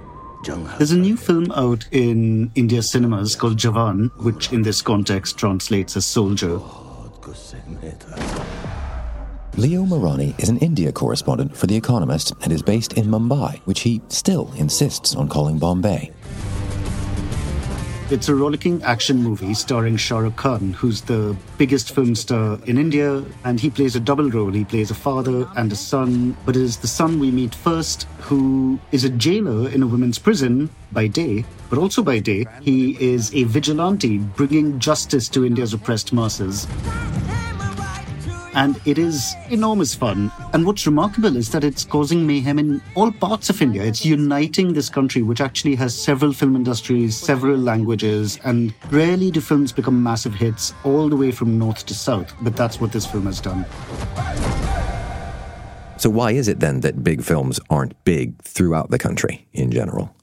There's 0.77 0.91
a 0.91 0.97
new 0.97 1.15
film 1.15 1.51
out 1.51 1.87
in 1.91 2.51
India 2.55 2.81
cinemas 2.81 3.35
called 3.35 3.57
Jawan, 3.57 4.09
which 4.27 4.51
in 4.51 4.63
this 4.63 4.81
context 4.81 5.37
translates 5.37 5.95
as 5.95 6.07
soldier. 6.07 6.59
Leo 9.57 9.83
Mirani 9.83 10.39
is 10.41 10.47
an 10.47 10.57
India 10.59 10.93
correspondent 10.93 11.57
for 11.57 11.67
The 11.67 11.75
Economist 11.75 12.33
and 12.41 12.53
is 12.53 12.61
based 12.61 12.93
in 12.93 13.07
Mumbai, 13.07 13.59
which 13.65 13.81
he 13.81 14.01
still 14.07 14.49
insists 14.55 15.13
on 15.13 15.27
calling 15.27 15.59
Bombay. 15.59 16.09
It's 18.09 18.29
a 18.29 18.35
rollicking 18.35 18.81
action 18.83 19.21
movie 19.21 19.53
starring 19.53 19.97
Shah 19.97 20.19
Rukh 20.19 20.37
Khan, 20.37 20.71
who's 20.71 21.01
the 21.01 21.35
biggest 21.57 21.93
film 21.93 22.15
star 22.15 22.59
in 22.65 22.77
India, 22.77 23.23
and 23.43 23.59
he 23.59 23.69
plays 23.69 23.95
a 23.97 23.99
double 23.99 24.29
role. 24.29 24.51
He 24.51 24.63
plays 24.63 24.89
a 24.89 24.95
father 24.95 25.45
and 25.57 25.69
a 25.71 25.75
son, 25.75 26.35
but 26.45 26.55
it 26.55 26.61
is 26.61 26.77
the 26.77 26.87
son 26.87 27.19
we 27.19 27.29
meet 27.29 27.53
first, 27.53 28.03
who 28.19 28.79
is 28.93 29.03
a 29.03 29.09
jailer 29.09 29.69
in 29.69 29.83
a 29.83 29.87
women's 29.87 30.17
prison 30.17 30.69
by 30.93 31.07
day, 31.07 31.43
but 31.69 31.77
also 31.77 32.01
by 32.01 32.19
day, 32.19 32.45
he 32.61 32.97
is 33.01 33.33
a 33.35 33.43
vigilante 33.43 34.17
bringing 34.17 34.79
justice 34.79 35.27
to 35.29 35.45
India's 35.45 35.73
oppressed 35.73 36.13
masses 36.13 36.67
and 38.53 38.79
it 38.85 38.97
is 38.97 39.35
enormous 39.49 39.95
fun. 39.95 40.31
And 40.53 40.65
what's 40.65 40.85
remarkable 40.85 41.35
is 41.35 41.51
that 41.51 41.63
it's 41.63 41.83
causing 41.83 42.25
mayhem 42.25 42.59
in 42.59 42.81
all 42.95 43.11
parts 43.11 43.49
of 43.49 43.61
India. 43.61 43.83
It's 43.83 44.05
uniting 44.05 44.73
this 44.73 44.89
country, 44.89 45.21
which 45.21 45.41
actually 45.41 45.75
has 45.75 45.95
several 45.97 46.33
film 46.33 46.55
industries, 46.55 47.17
several 47.17 47.57
languages, 47.57 48.39
and 48.43 48.73
rarely 48.89 49.31
do 49.31 49.41
films 49.41 49.71
become 49.71 50.01
massive 50.01 50.33
hits 50.33 50.73
all 50.83 51.09
the 51.09 51.15
way 51.15 51.31
from 51.31 51.57
north 51.57 51.85
to 51.85 51.93
south. 51.93 52.33
But 52.41 52.55
that's 52.55 52.79
what 52.79 52.91
this 52.91 53.05
film 53.05 53.25
has 53.25 53.39
done. 53.41 53.65
So, 55.97 56.09
why 56.09 56.31
is 56.31 56.47
it 56.47 56.59
then 56.59 56.79
that 56.79 57.03
big 57.03 57.23
films 57.23 57.59
aren't 57.69 58.03
big 58.05 58.41
throughout 58.41 58.89
the 58.89 58.97
country 58.97 59.45
in 59.53 59.71
general? 59.71 60.15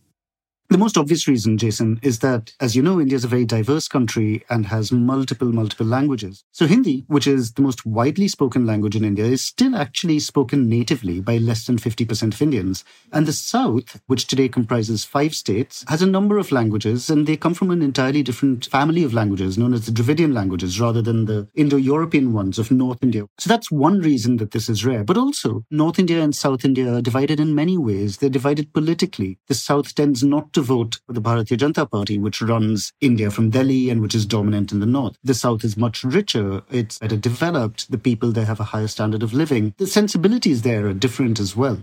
The 0.71 0.77
most 0.77 0.99
obvious 0.99 1.27
reason, 1.27 1.57
Jason, 1.57 1.99
is 2.03 2.19
that, 2.19 2.53
as 2.61 2.77
you 2.77 2.83
know, 2.83 3.01
India 3.01 3.17
is 3.17 3.25
a 3.25 3.29
very 3.29 3.47
diverse 3.47 3.89
country 3.89 4.45
and 4.51 4.67
has 4.67 4.93
multiple, 4.93 5.51
multiple 5.51 5.87
languages. 5.87 6.45
So 6.53 6.67
Hindi, 6.67 7.07
which 7.09 7.27
is 7.27 7.53
the 7.53 7.63
most 7.63 7.87
widely 7.87 8.29
spoken 8.29 8.67
language 8.67 8.95
in 8.95 9.03
India, 9.03 9.25
is 9.25 9.43
still 9.43 9.75
actually 9.75 10.19
spoken 10.19 10.69
natively 10.69 11.23
by 11.23 11.39
less 11.39 11.65
than 11.65 11.79
50% 11.79 12.35
of 12.35 12.43
Indians. 12.43 12.85
And 13.15 13.25
the 13.25 13.33
South, 13.33 13.99
which 14.09 14.27
today 14.27 14.47
comprises 14.47 15.07
five 15.07 15.35
states, 15.35 15.87
has 15.89 16.03
a 16.03 16.07
number 16.07 16.37
of 16.37 16.53
languages, 16.53 17.09
and 17.09 17.27
they 17.27 17.39
come 17.39 17.55
from 17.55 17.71
an 17.71 17.81
entirely 17.81 18.23
different 18.23 18.67
family 18.67 19.05
of 19.05 19.15
languages 19.15 19.57
known 19.57 19.73
as 19.73 19.87
the 19.87 19.93
Dravidian 19.93 20.35
languages 20.35 20.79
rather 20.79 21.01
than 21.01 21.25
the 21.25 21.49
Indo-European 21.55 22.35
ones 22.35 22.59
of 22.59 22.71
North 22.71 22.99
India. 23.03 23.25
So 23.39 23.49
that's 23.49 23.71
one 23.71 24.01
reason 24.01 24.37
that 24.37 24.51
this 24.51 24.69
is 24.69 24.85
rare. 24.85 25.03
But 25.03 25.17
also, 25.17 25.65
North 25.71 25.99
India 25.99 26.23
and 26.23 26.37
South 26.37 26.63
India 26.63 26.93
are 26.93 27.01
divided 27.01 27.41
in 27.41 27.55
many 27.55 27.79
ways. 27.79 28.19
They're 28.19 28.29
divided 28.29 28.75
politically. 28.75 29.39
The 29.47 29.55
South 29.55 29.95
tends 29.95 30.23
not 30.23 30.53
to 30.59 30.63
vote 30.63 30.99
for 31.07 31.13
the 31.13 31.21
Bharatiya 31.21 31.57
Janata 31.57 31.89
Party, 31.89 32.19
which 32.19 32.43
runs 32.43 32.93
India 33.01 33.31
from 33.31 33.49
Delhi 33.49 33.91
and 33.91 34.03
which 34.03 34.13
is 34.13 34.27
dominant 34.27 34.73
in 34.73 34.81
the 34.81 34.87
north. 34.87 35.17
The 35.23 35.35
south 35.35 35.63
is 35.63 35.77
much 35.77 36.03
richer, 36.03 36.63
it's 36.69 36.99
better 36.99 37.17
developed, 37.17 37.89
the 37.93 37.97
people 37.97 38.33
there 38.33 38.45
have 38.45 38.59
a 38.59 38.65
higher 38.65 38.89
standard 38.89 39.23
of 39.23 39.33
living. 39.33 39.73
The 39.79 39.87
sensibilities 39.87 40.63
there 40.63 40.89
are 40.89 40.93
different 40.93 41.39
as 41.39 41.55
well. 41.55 41.79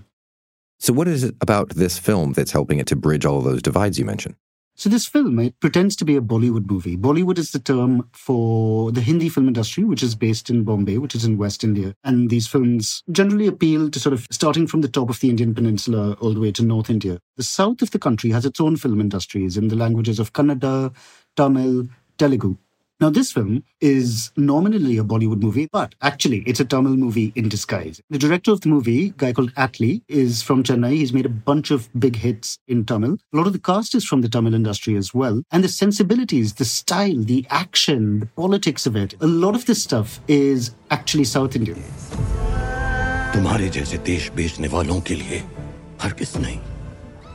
So, 0.78 0.92
what 0.92 1.08
is 1.08 1.24
it 1.24 1.36
about 1.40 1.70
this 1.70 1.98
film 1.98 2.34
that's 2.34 2.52
helping 2.52 2.80
it 2.80 2.88
to 2.88 2.98
bridge 2.98 3.26
all 3.26 3.40
those 3.40 3.62
divides 3.62 3.98
you 3.98 4.04
mentioned? 4.04 4.36
So 4.78 4.90
this 4.90 5.08
film, 5.08 5.40
it 5.40 5.58
pretends 5.62 5.96
to 5.96 6.06
be 6.06 6.18
a 6.18 6.22
Bollywood 6.22 6.70
movie. 6.70 6.98
Bollywood 6.98 7.38
is 7.38 7.52
the 7.52 7.60
term 7.60 8.10
for 8.12 8.92
the 8.92 9.00
Hindi 9.00 9.30
film 9.30 9.48
industry, 9.48 9.86
which 9.86 10.04
is 10.04 10.16
based 10.16 10.50
in 10.50 10.66
Bombay, 10.66 10.98
which 10.98 11.16
is 11.16 11.24
in 11.24 11.38
West 11.38 11.64
India. 11.64 11.96
And 12.04 12.30
these 12.30 12.46
films 12.46 13.02
generally 13.10 13.48
appeal 13.48 13.90
to 13.90 14.00
sort 14.02 14.12
of 14.12 14.28
starting 14.32 14.68
from 14.68 14.82
the 14.82 14.90
top 14.90 15.10
of 15.10 15.22
the 15.22 15.30
Indian 15.30 15.56
peninsula 15.56 16.18
all 16.20 16.34
the 16.34 16.42
way 16.42 16.52
to 16.52 16.62
North 16.62 16.90
India. 16.90 17.20
The 17.38 17.44
south 17.44 17.82
of 17.84 17.92
the 17.92 18.00
country 18.00 18.32
has 18.32 18.46
its 18.46 18.60
own 18.60 18.76
film 18.76 19.00
industries 19.00 19.56
in 19.56 19.70
the 19.70 19.78
languages 19.78 20.20
of 20.20 20.34
Kannada, 20.34 20.94
Tamil, 21.38 21.88
Telugu. 22.18 22.58
Now, 23.02 23.10
this 23.10 23.34
film 23.34 23.66
is 23.82 24.32
nominally 24.38 24.98
a 24.98 25.04
Bollywood 25.04 25.42
movie, 25.42 25.68
but 25.70 25.94
actually, 26.02 26.44
it's 26.48 26.62
a 26.62 26.66
Tamil 26.66 26.96
movie 26.96 27.34
in 27.36 27.50
disguise. 27.50 28.00
The 28.10 28.18
director 28.18 28.54
of 28.54 28.62
the 28.62 28.70
movie, 28.70 29.08
a 29.08 29.10
guy 29.10 29.34
called 29.34 29.54
Atlee, 29.56 30.02
is 30.08 30.42
from 30.42 30.64
Chennai. 30.64 30.94
He's 30.94 31.12
made 31.12 31.26
a 31.26 31.30
bunch 31.30 31.72
of 31.72 31.90
big 32.00 32.16
hits 32.16 32.58
in 32.70 32.86
Tamil. 32.86 33.18
A 33.34 33.38
lot 33.38 33.48
of 33.48 33.54
the 33.54 33.60
cast 33.60 33.96
is 33.96 34.06
from 34.06 34.22
the 34.22 34.30
Tamil 34.30 34.54
industry 34.54 34.96
as 34.96 35.14
well. 35.14 35.44
And 35.52 35.62
the 35.62 35.68
sensibilities, 35.68 36.54
the 36.54 36.64
style, 36.64 37.18
the 37.18 37.46
action, 37.50 38.22
the 38.22 38.28
politics 38.28 38.86
of 38.86 38.96
it, 38.96 39.14
a 39.20 39.28
lot 39.28 39.56
of 39.56 39.66
this 39.66 39.84
stuff 39.84 40.22
is 40.30 40.74
actually 40.90 41.26
South 41.26 41.58
Indian. 41.58 41.84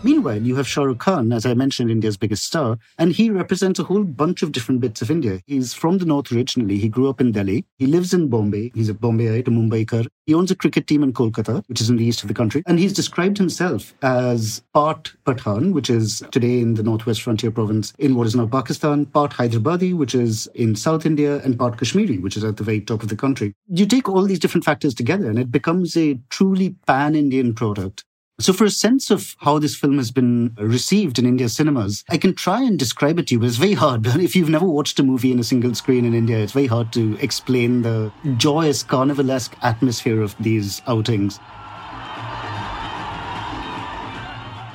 Meanwhile, 0.03 0.43
you 0.43 0.57
have 0.57 0.67
Shah 0.67 0.85
Rukh 0.85 0.99
Khan, 0.99 1.31
as 1.31 1.45
I 1.45 1.53
mentioned, 1.53 1.91
India's 1.91 2.17
biggest 2.17 2.45
star, 2.45 2.79
and 2.97 3.13
he 3.13 3.29
represents 3.29 3.79
a 3.79 3.85
whole 3.85 4.03
bunch 4.03 4.43
of 4.43 4.51
different 4.51 4.81
bits 4.81 5.03
of 5.03 5.11
India. 5.11 5.43
He's 5.47 5.75
from 5.75 5.99
the 5.99 6.07
north 6.07 6.33
originally. 6.33 6.79
He 6.79 6.89
grew 6.89 7.11
up 7.11 7.21
in 7.21 7.33
Delhi. 7.33 7.67
He 7.77 7.87
lives 7.87 8.15
in 8.15 8.29
Bombay. 8.29 8.73
He's 8.75 8.89
a 8.89 8.95
Bombayite, 8.95 9.49
a 9.49 9.51
Mumbaikar. 9.51 10.07
He 10.25 10.33
owns 10.33 10.51
a 10.51 10.57
cricket 10.57 10.87
team 10.87 11.03
in 11.03 11.13
Kolkata, 11.13 11.63
which 11.69 11.83
is 11.83 11.91
in 11.91 11.97
the 11.97 12.05
east 12.05 12.23
of 12.23 12.29
the 12.29 12.35
country. 12.35 12.63
And 12.67 12.79
he's 12.79 12.95
described 12.95 13.37
himself 13.37 13.93
as 14.01 14.63
part 14.73 15.13
Pathan, 15.27 15.73
which 15.73 15.91
is 15.91 16.23
today 16.31 16.61
in 16.61 16.75
the 16.75 16.83
northwest 16.83 17.21
frontier 17.21 17.51
province 17.51 17.93
in 17.99 18.15
what 18.15 18.27
is 18.27 18.35
now 18.35 18.47
Pakistan, 18.47 19.05
part 19.05 19.33
Hyderabadi, 19.33 19.95
which 19.95 20.15
is 20.15 20.47
in 20.55 20.77
South 20.77 21.05
India, 21.05 21.43
and 21.43 21.59
part 21.59 21.77
Kashmiri, 21.77 22.17
which 22.17 22.39
is 22.39 22.45
at 22.45 22.57
the 22.57 22.65
very 22.65 22.81
top 22.81 23.03
of 23.03 23.11
the 23.11 23.17
country. 23.17 23.53
You 23.69 23.85
take 23.85 24.09
all 24.09 24.23
these 24.23 24.39
different 24.39 24.65
factors 24.65 24.95
together, 24.95 25.29
and 25.29 25.39
it 25.39 25.51
becomes 25.51 25.95
a 25.95 26.19
truly 26.31 26.75
pan 26.87 27.15
Indian 27.15 27.55
product 27.55 28.05
so, 28.41 28.53
for 28.53 28.65
a 28.65 28.71
sense 28.71 29.11
of 29.11 29.37
how 29.41 29.59
this 29.59 29.77
film 29.77 29.99
has 29.99 30.11
been 30.11 30.57
received 30.59 31.19
in 31.19 31.27
India 31.27 31.49
cinemas, 31.49 32.05
I 32.09 32.17
can 32.17 32.35
try 32.35 32.63
and 32.63 32.79
describe 32.79 33.19
it 33.19 33.27
to 33.29 33.35
you, 33.35 33.41
but 33.41 33.47
it's 33.47 33.57
very 33.57 33.75
hard. 33.75 34.07
If 34.31 34.37
you've 34.37 34.49
never 34.49 34.67
watched 34.67 34.99
a 34.99 35.03
movie 35.03 35.33
in 35.33 35.39
a 35.39 35.45
single 35.45 35.75
screen 35.75 36.05
in 36.05 36.15
India, 36.15 36.39
it's 36.39 36.53
very 36.53 36.67
hard 36.67 36.93
to 36.95 37.17
explain 37.21 37.83
the 37.83 38.13
joyous, 38.37 38.83
carnivalesque 38.83 39.53
atmosphere 39.63 40.23
of 40.23 40.35
these 40.39 40.83
outings. 40.87 41.39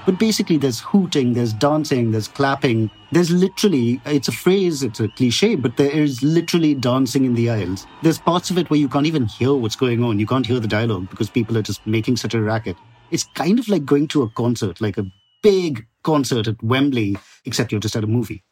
But 0.05 0.19
basically, 0.19 0.57
there's 0.57 0.81
hooting, 0.81 1.33
there's 1.33 1.51
dancing, 1.51 2.11
there's 2.11 2.27
clapping. 2.27 2.91
There's 3.11 3.31
literally, 3.31 3.99
it's 4.05 4.27
a 4.27 4.31
phrase, 4.31 4.83
it's 4.83 4.99
a 4.99 5.07
cliche, 5.07 5.55
but 5.55 5.77
there 5.77 5.89
is 5.89 6.21
literally 6.21 6.75
dancing 6.75 7.25
in 7.25 7.33
the 7.33 7.49
aisles. 7.49 7.87
There's 8.03 8.19
parts 8.19 8.51
of 8.51 8.59
it 8.59 8.69
where 8.69 8.79
you 8.79 8.87
can't 8.87 9.07
even 9.07 9.25
hear 9.25 9.55
what's 9.55 9.75
going 9.75 10.03
on. 10.03 10.19
You 10.19 10.27
can't 10.27 10.45
hear 10.45 10.59
the 10.59 10.67
dialogue 10.67 11.09
because 11.09 11.31
people 11.31 11.57
are 11.57 11.63
just 11.63 11.85
making 11.87 12.17
such 12.17 12.35
a 12.35 12.41
racket. 12.41 12.77
It's 13.11 13.25
kind 13.35 13.59
of 13.59 13.67
like 13.67 13.85
going 13.85 14.07
to 14.09 14.23
a 14.23 14.29
concert, 14.29 14.81
like 14.81 14.97
a 14.97 15.05
big 15.43 15.85
concert 16.03 16.47
at 16.47 16.61
Wembley, 16.63 17.17
except 17.45 17.71
you're 17.71 17.81
just 17.81 17.95
at 17.95 18.03
a 18.03 18.07
movie. 18.07 18.43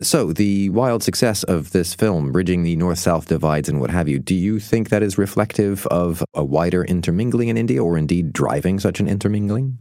So, 0.00 0.32
the 0.32 0.70
wild 0.70 1.02
success 1.02 1.42
of 1.42 1.72
this 1.72 1.92
film, 1.92 2.30
bridging 2.30 2.62
the 2.62 2.76
north 2.76 3.00
south 3.00 3.26
divides 3.26 3.68
and 3.68 3.80
what 3.80 3.90
have 3.90 4.08
you, 4.08 4.20
do 4.20 4.34
you 4.34 4.60
think 4.60 4.90
that 4.90 5.02
is 5.02 5.18
reflective 5.18 5.86
of 5.88 6.22
a 6.34 6.44
wider 6.44 6.84
intermingling 6.84 7.48
in 7.48 7.56
India 7.56 7.82
or 7.82 7.98
indeed 7.98 8.32
driving 8.32 8.78
such 8.78 9.00
an 9.00 9.08
intermingling? 9.08 9.78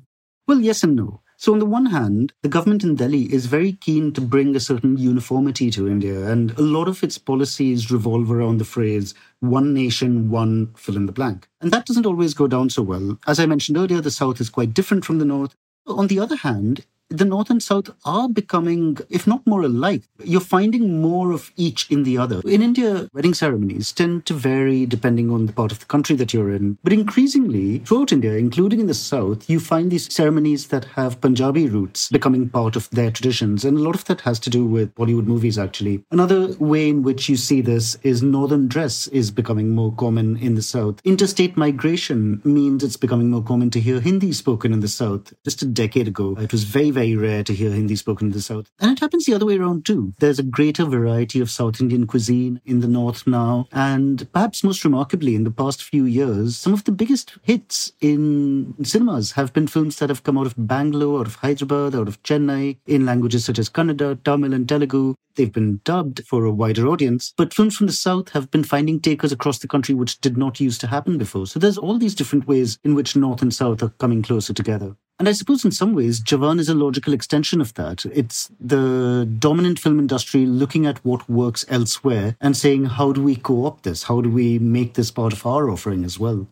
Well, 0.47 0.59
yes 0.59 0.81
and 0.81 0.95
no. 0.95 1.21
So, 1.39 1.53
on 1.53 1.59
the 1.59 1.67
one 1.67 1.85
hand, 1.85 2.33
the 2.41 2.49
government 2.49 2.83
in 2.83 2.95
Delhi 2.95 3.31
is 3.31 3.45
very 3.45 3.73
keen 3.73 4.11
to 4.13 4.21
bring 4.21 4.55
a 4.55 4.59
certain 4.59 4.97
uniformity 4.97 5.69
to 5.69 5.87
India, 5.87 6.27
and 6.27 6.49
a 6.57 6.63
lot 6.63 6.87
of 6.87 7.03
its 7.03 7.19
policies 7.19 7.91
revolve 7.91 8.31
around 8.31 8.57
the 8.57 8.65
phrase 8.65 9.13
one 9.39 9.71
nation, 9.71 10.31
one 10.31 10.73
fill 10.73 10.97
in 10.97 11.05
the 11.05 11.11
blank. 11.11 11.47
And 11.61 11.71
that 11.71 11.85
doesn't 11.85 12.07
always 12.07 12.33
go 12.33 12.47
down 12.47 12.71
so 12.71 12.81
well. 12.81 13.19
As 13.27 13.39
I 13.39 13.45
mentioned 13.45 13.77
earlier, 13.77 14.01
the 14.01 14.09
South 14.09 14.41
is 14.41 14.49
quite 14.49 14.73
different 14.73 15.05
from 15.05 15.19
the 15.19 15.25
North. 15.25 15.53
On 15.85 16.07
the 16.07 16.19
other 16.19 16.37
hand, 16.37 16.85
the 17.09 17.25
North 17.25 17.49
and 17.49 17.63
South 17.63 17.89
are 18.05 18.27
becoming, 18.27 18.97
if 19.09 19.25
not 19.25 19.45
more 19.47 19.61
alike, 19.61 20.03
you're 20.23 20.41
finding 20.41 21.01
more 21.01 21.31
of 21.31 21.51
each 21.55 21.89
in 21.89 22.03
the 22.03 22.17
other. 22.17 22.41
In 22.45 22.61
India, 22.61 23.09
wedding 23.13 23.33
ceremonies 23.33 23.93
tend 23.93 24.25
to 24.25 24.33
vary 24.33 24.85
depending 24.85 25.31
on 25.31 25.45
the 25.45 25.53
part 25.53 25.71
of 25.71 25.79
the 25.79 25.85
country 25.85 26.15
that 26.17 26.33
you're 26.33 26.51
in. 26.51 26.77
But 26.83 26.93
increasingly, 26.93 27.79
throughout 27.79 28.11
India, 28.11 28.33
including 28.33 28.81
in 28.81 28.87
the 28.87 28.93
South, 28.93 29.49
you 29.49 29.59
find 29.59 29.89
these 29.89 30.13
ceremonies 30.13 30.67
that 30.67 30.85
have 30.95 31.21
Punjabi 31.21 31.69
roots 31.69 32.09
becoming 32.09 32.49
part 32.49 32.75
of 32.75 32.89
their 32.89 33.11
traditions. 33.11 33.63
And 33.63 33.77
a 33.77 33.81
lot 33.81 33.95
of 33.95 34.05
that 34.05 34.21
has 34.21 34.39
to 34.39 34.49
do 34.49 34.65
with 34.65 34.93
Bollywood 34.95 35.27
movies, 35.27 35.57
actually. 35.57 36.03
Another 36.11 36.53
way 36.59 36.89
in 36.89 37.03
which 37.03 37.29
you 37.29 37.37
see 37.37 37.61
this 37.61 37.97
is 38.03 38.21
northern 38.21 38.67
dress 38.67 39.07
is 39.07 39.31
becoming 39.31 39.69
more 39.69 39.93
common 39.93 40.37
in 40.37 40.55
the 40.55 40.61
South. 40.61 40.99
Interstate 41.05 41.55
migration 41.55 42.41
means 42.43 42.83
it's 42.83 42.97
becoming 42.97 43.29
more 43.29 43.43
common 43.43 43.69
to 43.69 43.79
hear 43.79 44.01
Hindi 44.01 44.33
spoken 44.33 44.73
in 44.73 44.81
the 44.81 44.87
South. 44.87 45.33
Just 45.45 45.61
a 45.61 45.65
decade 45.65 46.07
ago, 46.07 46.35
it 46.37 46.51
was 46.51 46.65
very, 46.65 46.96
very 46.97 47.15
rare 47.15 47.43
to 47.43 47.53
hear 47.53 47.69
Hindi 47.69 47.95
spoken 47.95 48.29
in 48.29 48.33
the 48.33 48.41
South. 48.41 48.71
And 48.79 48.91
it 48.91 48.99
happens 48.99 49.25
the 49.25 49.35
other 49.35 49.45
way 49.45 49.57
around 49.57 49.85
too. 49.85 50.15
There's 50.17 50.39
a 50.39 50.43
greater 50.57 50.83
variety 50.83 51.39
of 51.39 51.51
South 51.51 51.79
Indian 51.79 52.07
cuisine 52.07 52.59
in 52.65 52.79
the 52.79 52.87
North 52.87 53.27
now. 53.27 53.67
And 53.71 54.27
perhaps 54.33 54.63
most 54.63 54.83
remarkably, 54.83 55.35
in 55.35 55.43
the 55.43 55.51
past 55.51 55.83
few 55.83 56.05
years, 56.05 56.57
some 56.57 56.73
of 56.73 56.85
the 56.85 56.91
biggest 56.91 57.37
hits 57.43 57.91
in 58.01 58.73
cinemas 58.83 59.33
have 59.33 59.53
been 59.53 59.67
films 59.67 59.97
that 59.97 60.09
have 60.09 60.23
come 60.23 60.39
out 60.39 60.47
of 60.47 60.55
Bangalore, 60.57 61.19
out 61.19 61.27
of 61.27 61.35
Hyderabad, 61.35 61.93
out 61.93 62.07
of 62.07 62.21
Chennai, 62.23 62.77
in 62.87 63.05
languages 63.05 63.45
such 63.45 63.59
as 63.59 63.69
Kannada, 63.69 64.17
Tamil, 64.23 64.53
and 64.53 64.67
Telugu. 64.67 65.13
They've 65.35 65.53
been 65.53 65.81
dubbed 65.83 66.25
for 66.25 66.45
a 66.45 66.51
wider 66.51 66.87
audience, 66.87 67.31
but 67.37 67.53
films 67.53 67.77
from 67.77 67.85
the 67.85 67.93
South 67.93 68.29
have 68.29 68.49
been 68.49 68.63
finding 68.63 68.99
takers 68.99 69.31
across 69.31 69.59
the 69.59 69.67
country, 69.67 69.93
which 69.93 70.19
did 70.19 70.35
not 70.35 70.59
used 70.59 70.81
to 70.81 70.87
happen 70.87 71.19
before. 71.19 71.45
So 71.45 71.59
there's 71.59 71.77
all 71.77 71.99
these 71.99 72.15
different 72.15 72.47
ways 72.47 72.79
in 72.83 72.95
which 72.95 73.15
North 73.15 73.43
and 73.43 73.53
South 73.53 73.83
are 73.83 73.93
coming 73.99 74.23
closer 74.23 74.51
together. 74.51 74.95
And 75.19 75.27
I 75.27 75.31
suppose 75.31 75.65
in 75.65 75.71
some 75.71 75.93
ways, 75.93 76.21
Jawan 76.21 76.59
is 76.59 76.69
a 76.69 76.75
logical 76.75 77.11
extension 77.11 77.59
of 77.59 77.73
that. 77.73 78.05
It's 78.05 78.51
the 78.59 79.27
dominant 79.39 79.79
film 79.79 79.97
industry 79.97 80.45
looking 80.45 80.85
at 80.85 81.03
what 81.03 81.27
works 81.27 81.65
elsewhere 81.69 82.35
and 82.39 82.55
saying, 82.55 82.85
how 82.85 83.11
do 83.13 83.23
we 83.23 83.35
co 83.35 83.65
opt 83.65 83.83
this? 83.83 84.03
How 84.03 84.21
do 84.21 84.29
we 84.29 84.59
make 84.59 84.93
this 84.93 85.09
part 85.09 85.33
of 85.33 85.45
our 85.45 85.69
offering 85.69 86.03
as 86.05 86.19
well? 86.19 86.47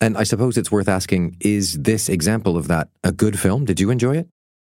And 0.00 0.16
I 0.16 0.22
suppose 0.22 0.56
it's 0.56 0.70
worth 0.70 0.88
asking 0.88 1.36
is 1.40 1.76
this 1.82 2.08
example 2.08 2.56
of 2.56 2.68
that 2.68 2.88
a 3.02 3.10
good 3.10 3.38
film? 3.38 3.64
Did 3.64 3.80
you 3.80 3.90
enjoy 3.90 4.16
it? 4.16 4.28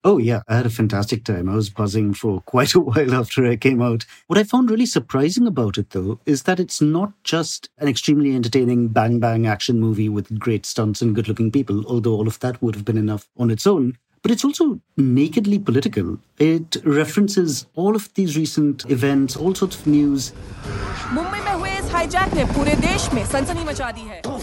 Oh, 0.05 0.17
yeah, 0.17 0.43
I 0.47 0.55
had 0.55 0.65
a 0.65 0.69
fantastic 0.69 1.25
time. 1.25 1.49
I 1.49 1.55
was 1.55 1.69
buzzing 1.69 2.13
for 2.13 2.39
quite 2.45 2.73
a 2.73 2.79
while 2.79 3.13
after 3.13 3.45
I 3.45 3.57
came 3.57 3.81
out. 3.81 4.05
What 4.27 4.39
I 4.39 4.43
found 4.43 4.71
really 4.71 4.85
surprising 4.85 5.45
about 5.45 5.77
it, 5.77 5.89
though, 5.89 6.21
is 6.25 6.43
that 6.43 6.59
it's 6.59 6.79
not 6.81 7.11
just 7.23 7.69
an 7.79 7.89
extremely 7.89 8.33
entertaining 8.33 8.89
bang 8.89 9.19
bang 9.19 9.45
action 9.45 9.79
movie 9.79 10.07
with 10.07 10.39
great 10.39 10.65
stunts 10.65 11.01
and 11.01 11.13
good 11.13 11.27
looking 11.27 11.51
people, 11.51 11.85
although 11.85 12.13
all 12.13 12.27
of 12.27 12.39
that 12.39 12.61
would 12.61 12.75
have 12.75 12.85
been 12.85 12.97
enough 12.97 13.27
on 13.37 13.51
its 13.51 13.67
own 13.67 13.97
but 14.21 14.31
it's 14.31 14.43
also 14.43 14.79
nakedly 14.97 15.59
political. 15.59 16.19
It 16.37 16.77
references 16.83 17.65
all 17.75 17.95
of 17.95 18.13
these 18.13 18.37
recent 18.37 18.89
events, 18.89 19.35
all 19.35 19.55
sorts 19.55 19.79
of 19.79 19.87
news. 19.87 20.33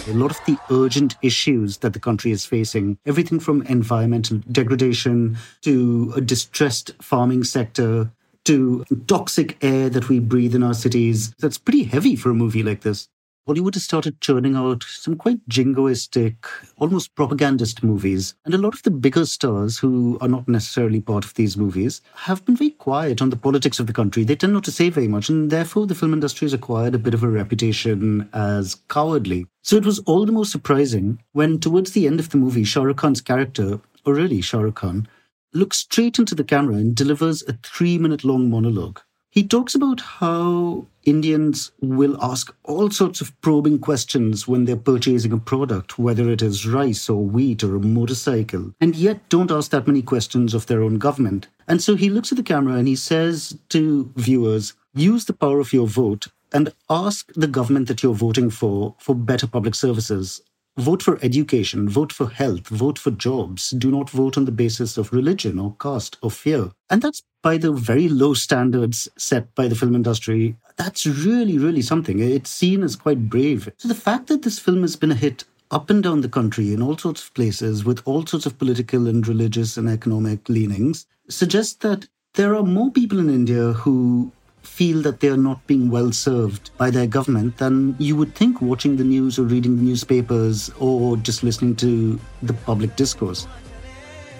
A 0.09 0.13
lot 0.13 0.31
of 0.31 0.39
the 0.47 0.59
urgent 0.71 1.17
issues 1.23 1.79
that 1.79 1.93
the 1.93 2.01
country 2.01 2.31
is 2.33 2.45
facing, 2.45 2.99
everything 3.07 3.39
from 3.41 3.63
environmental 3.63 4.39
degradation 4.51 5.37
to 5.63 6.13
a 6.17 6.21
distressed 6.21 6.93
farming 7.01 7.45
sector 7.45 8.11
to 8.47 8.85
toxic 9.09 9.57
air 9.61 9.89
that 9.91 10.09
we 10.09 10.21
breathe 10.21 10.55
in 10.55 10.63
our 10.63 10.75
cities, 10.75 11.35
that's 11.39 11.59
pretty 11.59 11.83
heavy 11.83 12.15
for 12.17 12.31
a 12.31 12.35
movie 12.35 12.63
like 12.63 12.83
this. 12.83 13.09
Bollywood 13.47 13.75
has 13.75 13.85
started 13.85 14.21
churning 14.21 14.57
out 14.57 14.83
some 14.83 15.15
quite 15.15 15.39
jingoistic, 15.49 16.35
almost 16.79 17.15
propagandist 17.15 17.85
movies. 17.85 18.35
And 18.45 18.53
a 18.55 18.59
lot 18.59 18.75
of 18.75 18.83
the 18.83 18.91
bigger 18.91 19.25
stars 19.25 19.79
who 19.79 20.19
are 20.21 20.27
not 20.27 20.49
necessarily 20.49 21.01
part 21.01 21.25
of 21.25 21.35
these 21.35 21.57
movies 21.57 22.03
have 22.15 22.45
been 22.45 22.57
very 22.57 22.71
quiet 22.71 23.23
on 23.23 23.31
the 23.31 23.37
politics 23.37 23.79
of 23.79 23.87
the 23.87 23.93
country. 23.93 24.25
They 24.25 24.35
tend 24.35 24.53
not 24.53 24.65
to 24.65 24.73
say 24.73 24.89
very 24.91 25.07
much. 25.07 25.29
And 25.29 25.49
therefore, 25.49 25.87
the 25.87 25.95
film 25.95 26.13
industry 26.13 26.47
has 26.47 26.55
acquired 26.55 26.97
a 26.97 26.99
bit 26.99 27.15
of 27.15 27.23
a 27.23 27.29
reputation 27.29 28.29
as 28.33 28.83
cowardly. 28.89 29.47
So 29.63 29.77
it 29.77 29.87
was 29.87 30.01
all 30.01 30.27
the 30.27 30.33
more 30.33 30.45
surprising 30.45 31.23
when, 31.31 31.61
towards 31.61 31.93
the 31.93 32.09
end 32.09 32.19
of 32.19 32.31
the 32.31 32.39
movie, 32.39 32.65
Shah 32.65 32.83
Rukh 32.83 32.97
Khan's 32.97 33.21
character, 33.21 33.81
or 34.05 34.15
really 34.15 34.41
Shah 34.41 34.59
Rukh 34.59 34.75
Khan, 34.75 35.07
looks 35.55 35.79
straight 35.79 36.19
into 36.19 36.35
the 36.35 36.43
camera 36.43 36.75
and 36.75 36.97
delivers 36.97 37.45
a 37.47 37.53
three 37.63 37.97
minute 37.97 38.25
long 38.25 38.51
monologue. 38.51 39.03
He 39.37 39.47
talks 39.47 39.75
about 39.75 40.01
how 40.01 40.87
Indians 41.05 41.71
will 41.83 42.17
ask 42.25 42.57
all 42.65 42.89
sorts 42.89 43.21
of 43.21 43.39
probing 43.43 43.79
questions 43.81 44.49
when 44.49 44.65
they're 44.65 44.79
purchasing 44.79 45.31
a 45.31 45.37
product, 45.37 45.99
whether 45.99 46.31
it 46.31 46.41
is 46.41 46.67
rice 46.67 47.11
or 47.11 47.23
wheat 47.23 47.63
or 47.63 47.77
a 47.77 47.81
motorcycle, 47.81 48.73
and 48.81 48.97
yet 48.97 49.29
don't 49.29 49.51
ask 49.51 49.73
that 49.73 49.87
many 49.87 50.01
questions 50.01 50.55
of 50.55 50.65
their 50.65 50.83
own 50.83 50.97
government. 50.97 51.49
And 51.69 51.83
so 51.83 51.97
he 51.97 52.09
looks 52.09 52.33
at 52.33 52.39
the 52.39 52.43
camera 52.43 52.77
and 52.77 52.89
he 52.89 52.97
says 52.97 53.59
to 53.69 54.11
viewers, 54.17 54.73
use 54.95 55.27
the 55.27 55.35
power 55.35 55.61
of 55.61 55.75
your 55.75 55.87
vote 55.87 56.29
and 56.55 56.73
ask 56.89 57.31
the 57.35 57.47
government 57.47 57.89
that 57.89 58.03
you're 58.03 58.15
voting 58.15 58.49
for 58.49 58.95
for 58.99 59.15
better 59.15 59.47
public 59.47 59.75
services 59.75 60.41
vote 60.77 61.03
for 61.03 61.19
education, 61.23 61.89
vote 61.89 62.13
for 62.13 62.29
health, 62.29 62.69
vote 62.69 62.99
for 62.99 63.11
jobs. 63.11 63.71
Do 63.71 63.91
not 63.91 64.11
vote 64.11 64.37
on 64.37 64.45
the 64.45 64.53
basis 64.53 64.99
of 64.99 65.13
religion 65.13 65.59
or 65.59 65.75
caste 65.81 66.17
or 66.23 66.31
fear. 66.31 66.71
And 66.91 67.03
that's 67.03 67.23
by 67.43 67.59
the 67.59 67.73
very 67.73 68.09
low 68.09 68.35
standards 68.35 69.09
set 69.17 69.55
by 69.55 69.69
the 69.69 69.75
film 69.75 69.95
industry. 69.95 70.57
That's 70.77 71.07
really, 71.07 71.59
really 71.59 71.83
something. 71.83 72.19
It's 72.19 72.51
seen 72.51 72.83
as 72.83 72.97
quite 72.97 73.29
brave. 73.29 73.71
So 73.79 73.89
the 73.89 73.95
fact 73.95 74.27
that 74.27 74.43
this 74.43 74.59
film 74.59 74.83
has 74.83 74.97
been 74.97 75.13
a 75.13 75.15
hit 75.15 75.45
up 75.71 75.91
and 75.91 76.03
down 76.03 76.21
the 76.21 76.29
country 76.29 76.73
in 76.73 76.83
all 76.83 76.97
sorts 76.97 77.25
of 77.25 77.35
places 77.35 77.85
with 77.85 78.03
all 78.05 78.25
sorts 78.25 78.47
of 78.47 78.59
political 78.59 79.09
and 79.09 79.27
religious 79.27 79.77
and 79.77 79.89
economic 79.89 80.49
leanings 80.49 81.07
suggests 81.29 81.75
that 81.75 82.07
there 82.35 82.55
are 82.55 82.63
more 82.63 82.91
people 82.91 83.19
in 83.19 83.31
India 83.31 83.73
who 83.73 84.31
feel 84.67 85.03
that 85.03 85.21
they 85.21 85.29
are 85.29 85.37
not 85.37 85.67
being 85.67 85.91
well 85.91 86.13
served 86.13 86.71
by 86.77 86.91
their 86.91 87.07
government 87.07 87.57
than 87.59 87.95
you 87.99 88.17
would 88.17 88.35
think 88.35 88.61
watching 88.61 88.97
the 88.97 89.05
news 89.05 89.39
or 89.39 89.43
reading 89.43 89.77
the 89.77 89.83
newspapers 89.83 90.71
or 90.79 91.17
just 91.17 91.43
listening 91.43 91.77
to 91.77 92.19
the 92.43 92.53
public 92.53 92.95
discourse. 92.97 93.47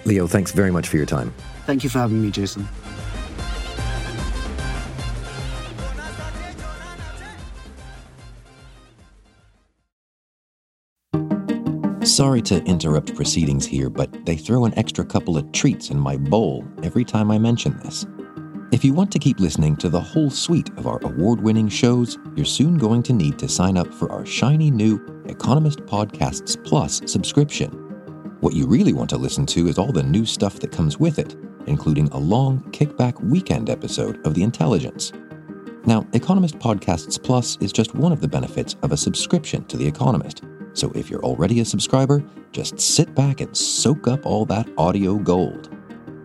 Leo, 0.05 0.27
thanks 0.27 0.51
very 0.51 0.71
much 0.71 0.87
for 0.87 0.97
your 0.97 1.05
time. 1.05 1.33
Thank 1.65 1.83
you 1.83 1.89
for 1.89 1.99
having 1.99 2.21
me, 2.21 2.31
Jason. 2.31 2.67
Sorry 12.03 12.41
to 12.43 12.63
interrupt 12.63 13.15
proceedings 13.15 13.65
here, 13.65 13.89
but 13.89 14.25
they 14.25 14.37
throw 14.37 14.65
an 14.65 14.73
extra 14.77 15.05
couple 15.05 15.37
of 15.37 15.51
treats 15.51 15.91
in 15.91 15.99
my 15.99 16.17
bowl 16.17 16.65
every 16.81 17.03
time 17.03 17.29
I 17.29 17.37
mention 17.37 17.77
this. 17.83 18.07
If 18.69 18.83
you 18.83 18.93
want 18.93 19.13
to 19.13 19.19
keep 19.19 19.39
listening 19.39 19.77
to 19.77 19.87
the 19.87 20.01
whole 20.01 20.29
suite 20.29 20.71
of 20.77 20.87
our 20.87 20.99
award 21.03 21.39
winning 21.39 21.69
shows, 21.69 22.17
you're 22.35 22.45
soon 22.45 22.77
going 22.77 23.01
to 23.03 23.13
need 23.13 23.39
to 23.39 23.47
sign 23.47 23.77
up 23.77 23.93
for 23.93 24.11
our 24.11 24.25
shiny 24.25 24.69
new 24.69 25.23
Economist 25.25 25.79
Podcasts 25.85 26.61
Plus 26.65 27.01
subscription. 27.05 27.71
What 28.41 28.53
you 28.53 28.67
really 28.67 28.91
want 28.91 29.09
to 29.11 29.17
listen 29.17 29.45
to 29.45 29.69
is 29.69 29.77
all 29.77 29.93
the 29.93 30.03
new 30.03 30.25
stuff 30.25 30.59
that 30.59 30.73
comes 30.73 30.99
with 30.99 31.17
it, 31.17 31.37
including 31.65 32.09
a 32.09 32.17
long 32.17 32.59
kickback 32.71 33.17
weekend 33.23 33.69
episode 33.69 34.19
of 34.27 34.33
The 34.33 34.43
Intelligence. 34.43 35.13
Now, 35.85 36.05
Economist 36.11 36.59
Podcasts 36.59 37.23
Plus 37.23 37.57
is 37.61 37.71
just 37.71 37.95
one 37.95 38.11
of 38.11 38.19
the 38.19 38.27
benefits 38.27 38.75
of 38.81 38.91
a 38.91 38.97
subscription 38.97 39.63
to 39.67 39.77
The 39.77 39.87
Economist. 39.87 40.43
So 40.73 40.91
if 40.91 41.09
you're 41.09 41.23
already 41.23 41.61
a 41.61 41.65
subscriber, 41.65 42.21
just 42.51 42.81
sit 42.81 43.15
back 43.15 43.39
and 43.39 43.55
soak 43.55 44.09
up 44.09 44.25
all 44.25 44.43
that 44.47 44.67
audio 44.77 45.15
gold. 45.15 45.76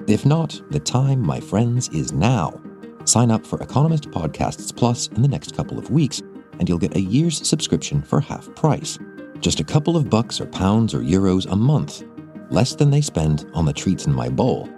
If 0.09 0.27
not, 0.27 0.61
the 0.71 0.81
time, 0.81 1.25
my 1.25 1.39
friends, 1.39 1.89
is 1.91 2.13
now. 2.13 2.61
Sign 3.05 3.31
up 3.31 3.47
for 3.47 3.63
Economist 3.63 4.11
Podcasts 4.11 4.75
Plus 4.75 5.09
in 5.09 5.23
the 5.23 5.29
next 5.29 5.57
couple 5.57 5.79
of 5.79 5.91
weeks, 5.91 6.21
and 6.59 6.69
you'll 6.69 6.79
get 6.79 6.97
a 6.97 7.01
year's 7.01 7.47
subscription 7.47 8.03
for 8.03 8.21
half 8.21 8.53
price. 8.55 8.99
Just 9.41 9.61
a 9.61 9.65
couple 9.65 9.97
of 9.97 10.11
bucks 10.11 10.41
or 10.41 10.47
pounds 10.47 10.93
or 10.93 11.01
euros 11.01 11.51
a 11.51 11.57
month, 11.57 12.05
less 12.51 12.75
than 12.75 12.91
they 12.91 13.01
spend 13.01 13.49
on 13.55 13.65
the 13.65 13.73
treats 13.73 14.07
in 14.07 14.13
my 14.13 14.29
bowl. 14.29 14.69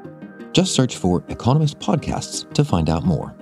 Just 0.53 0.75
search 0.75 0.97
for 0.97 1.25
Economist 1.29 1.79
Podcasts 1.79 2.53
to 2.53 2.65
find 2.65 2.91
out 2.91 3.05
more. 3.05 3.35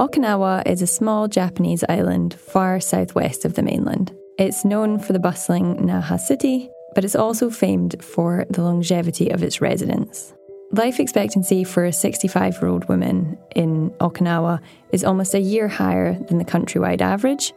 Okinawa 0.00 0.66
is 0.66 0.80
a 0.80 0.86
small 0.86 1.28
Japanese 1.28 1.84
island 1.86 2.32
far 2.32 2.80
southwest 2.80 3.44
of 3.44 3.52
the 3.52 3.62
mainland. 3.62 4.16
It's 4.38 4.64
known 4.64 4.98
for 4.98 5.12
the 5.12 5.18
bustling 5.18 5.76
Naha 5.76 6.18
city, 6.18 6.70
but 6.94 7.04
it's 7.04 7.14
also 7.14 7.50
famed 7.50 8.02
for 8.02 8.46
the 8.48 8.62
longevity 8.62 9.28
of 9.28 9.42
its 9.42 9.60
residents. 9.60 10.32
Life 10.72 11.00
expectancy 11.00 11.64
for 11.64 11.84
a 11.84 11.92
65 11.92 12.62
year 12.62 12.68
old 12.68 12.88
woman 12.88 13.36
in 13.54 13.90
Okinawa 14.00 14.60
is 14.90 15.04
almost 15.04 15.34
a 15.34 15.38
year 15.38 15.68
higher 15.68 16.14
than 16.14 16.38
the 16.38 16.46
countrywide 16.46 17.02
average 17.02 17.52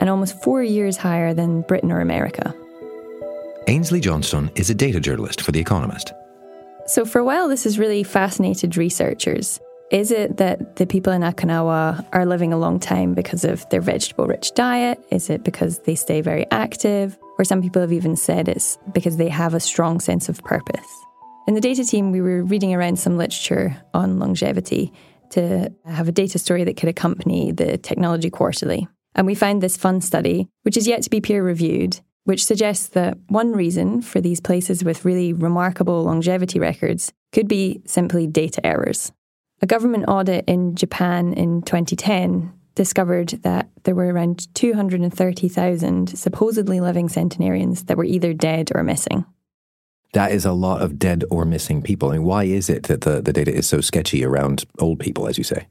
and 0.00 0.08
almost 0.08 0.42
four 0.42 0.62
years 0.62 0.96
higher 0.96 1.34
than 1.34 1.60
Britain 1.60 1.92
or 1.92 2.00
America. 2.00 2.54
Ainslie 3.66 4.00
Johnstone 4.00 4.50
is 4.54 4.70
a 4.70 4.74
data 4.74 4.98
journalist 4.98 5.42
for 5.42 5.52
The 5.52 5.60
Economist. 5.60 6.14
So, 6.86 7.04
for 7.04 7.18
a 7.18 7.24
while, 7.24 7.48
this 7.48 7.64
has 7.64 7.78
really 7.78 8.02
fascinated 8.02 8.78
researchers 8.78 9.60
Is 9.92 10.10
it 10.10 10.38
that 10.38 10.76
the 10.76 10.86
people 10.86 11.12
in 11.12 11.20
Okinawa 11.20 12.06
are 12.14 12.24
living 12.24 12.50
a 12.50 12.56
long 12.56 12.80
time 12.80 13.12
because 13.12 13.44
of 13.44 13.68
their 13.68 13.82
vegetable 13.82 14.26
rich 14.26 14.54
diet? 14.54 14.98
Is 15.10 15.28
it 15.28 15.44
because 15.44 15.80
they 15.80 15.94
stay 15.94 16.22
very 16.22 16.50
active? 16.50 17.18
Or 17.38 17.44
some 17.44 17.60
people 17.60 17.82
have 17.82 17.92
even 17.92 18.16
said 18.16 18.48
it's 18.48 18.78
because 18.92 19.18
they 19.18 19.28
have 19.28 19.52
a 19.52 19.60
strong 19.60 20.00
sense 20.00 20.30
of 20.30 20.42
purpose. 20.44 20.86
In 21.46 21.52
the 21.52 21.60
data 21.60 21.84
team, 21.84 22.10
we 22.10 22.22
were 22.22 22.42
reading 22.42 22.74
around 22.74 22.98
some 22.98 23.18
literature 23.18 23.76
on 23.92 24.18
longevity 24.18 24.94
to 25.32 25.70
have 25.84 26.08
a 26.08 26.12
data 26.12 26.38
story 26.38 26.64
that 26.64 26.78
could 26.78 26.88
accompany 26.88 27.52
the 27.52 27.76
Technology 27.76 28.30
Quarterly. 28.30 28.88
And 29.14 29.26
we 29.26 29.34
found 29.34 29.62
this 29.62 29.76
fun 29.76 30.00
study, 30.00 30.48
which 30.62 30.78
is 30.78 30.88
yet 30.88 31.02
to 31.02 31.10
be 31.10 31.20
peer 31.20 31.44
reviewed, 31.44 32.00
which 32.24 32.46
suggests 32.46 32.88
that 32.88 33.18
one 33.28 33.52
reason 33.52 34.00
for 34.00 34.22
these 34.22 34.40
places 34.40 34.82
with 34.82 35.04
really 35.04 35.34
remarkable 35.34 36.02
longevity 36.04 36.58
records 36.58 37.12
could 37.30 37.46
be 37.46 37.82
simply 37.84 38.26
data 38.26 38.64
errors. 38.66 39.12
A 39.62 39.66
government 39.66 40.06
audit 40.08 40.44
in 40.48 40.74
Japan 40.74 41.32
in 41.34 41.62
2010 41.62 42.52
discovered 42.74 43.28
that 43.42 43.70
there 43.84 43.94
were 43.94 44.12
around 44.12 44.52
230,000 44.54 46.18
supposedly 46.18 46.80
living 46.80 47.08
centenarians 47.08 47.84
that 47.84 47.96
were 47.96 48.04
either 48.04 48.32
dead 48.32 48.70
or 48.74 48.82
missing. 48.82 49.24
That 50.14 50.32
is 50.32 50.44
a 50.44 50.52
lot 50.52 50.82
of 50.82 50.98
dead 50.98 51.22
or 51.30 51.44
missing 51.44 51.80
people. 51.80 52.10
I 52.10 52.14
mean, 52.14 52.24
why 52.24 52.44
is 52.44 52.68
it 52.68 52.84
that 52.84 53.02
the, 53.02 53.22
the 53.22 53.32
data 53.32 53.54
is 53.54 53.68
so 53.68 53.80
sketchy 53.80 54.24
around 54.24 54.64
old 54.80 54.98
people, 54.98 55.28
as 55.28 55.38
you 55.38 55.44
say? 55.44 55.68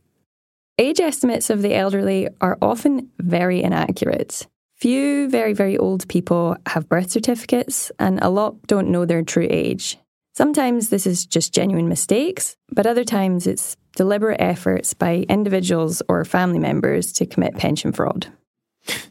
Age 0.79 1.01
estimates 1.01 1.49
of 1.49 1.61
the 1.61 1.75
elderly 1.75 2.29
are 2.39 2.57
often 2.61 3.09
very 3.19 3.61
inaccurate. 3.61 4.47
Few 4.77 5.29
very, 5.29 5.53
very 5.53 5.77
old 5.77 6.07
people 6.07 6.55
have 6.65 6.87
birth 6.87 7.11
certificates, 7.11 7.91
and 7.99 8.19
a 8.21 8.29
lot 8.29 8.55
don't 8.67 8.89
know 8.89 9.05
their 9.05 9.21
true 9.21 9.47
age. 9.49 9.97
Sometimes 10.33 10.89
this 10.89 11.05
is 11.05 11.25
just 11.25 11.53
genuine 11.53 11.89
mistakes, 11.89 12.55
but 12.71 12.87
other 12.87 13.03
times 13.03 13.45
it's 13.45 13.75
deliberate 13.95 14.41
efforts 14.41 14.93
by 14.93 15.25
individuals 15.29 16.01
or 16.07 16.25
family 16.25 16.59
members 16.59 17.11
to 17.13 17.25
commit 17.25 17.57
pension 17.57 17.91
fraud. 17.91 18.27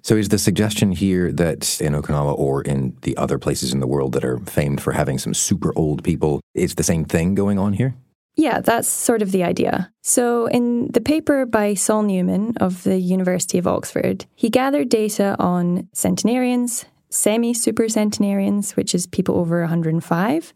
So, 0.02 0.16
is 0.16 0.28
the 0.28 0.38
suggestion 0.38 0.92
here 0.92 1.30
that 1.32 1.80
in 1.80 1.92
Okinawa 1.92 2.36
or 2.36 2.62
in 2.62 2.96
the 3.02 3.16
other 3.16 3.38
places 3.38 3.72
in 3.72 3.80
the 3.80 3.86
world 3.86 4.12
that 4.12 4.24
are 4.24 4.38
famed 4.38 4.80
for 4.80 4.92
having 4.92 5.18
some 5.18 5.32
super 5.34 5.72
old 5.76 6.02
people, 6.02 6.40
is 6.54 6.74
the 6.74 6.82
same 6.82 7.04
thing 7.04 7.34
going 7.34 7.58
on 7.58 7.74
here? 7.74 7.94
Yeah, 8.34 8.60
that's 8.60 8.88
sort 8.88 9.22
of 9.22 9.32
the 9.32 9.44
idea. 9.44 9.92
So, 10.02 10.46
in 10.46 10.88
the 10.88 11.00
paper 11.00 11.46
by 11.46 11.74
Saul 11.74 12.02
Newman 12.02 12.56
of 12.56 12.82
the 12.82 12.98
University 12.98 13.58
of 13.58 13.66
Oxford, 13.66 14.26
he 14.34 14.50
gathered 14.50 14.88
data 14.88 15.36
on 15.38 15.88
centenarians, 15.92 16.84
semi 17.10 17.52
supercentenarians, 17.52 18.76
which 18.76 18.94
is 18.94 19.06
people 19.06 19.36
over 19.36 19.60
105, 19.60 20.52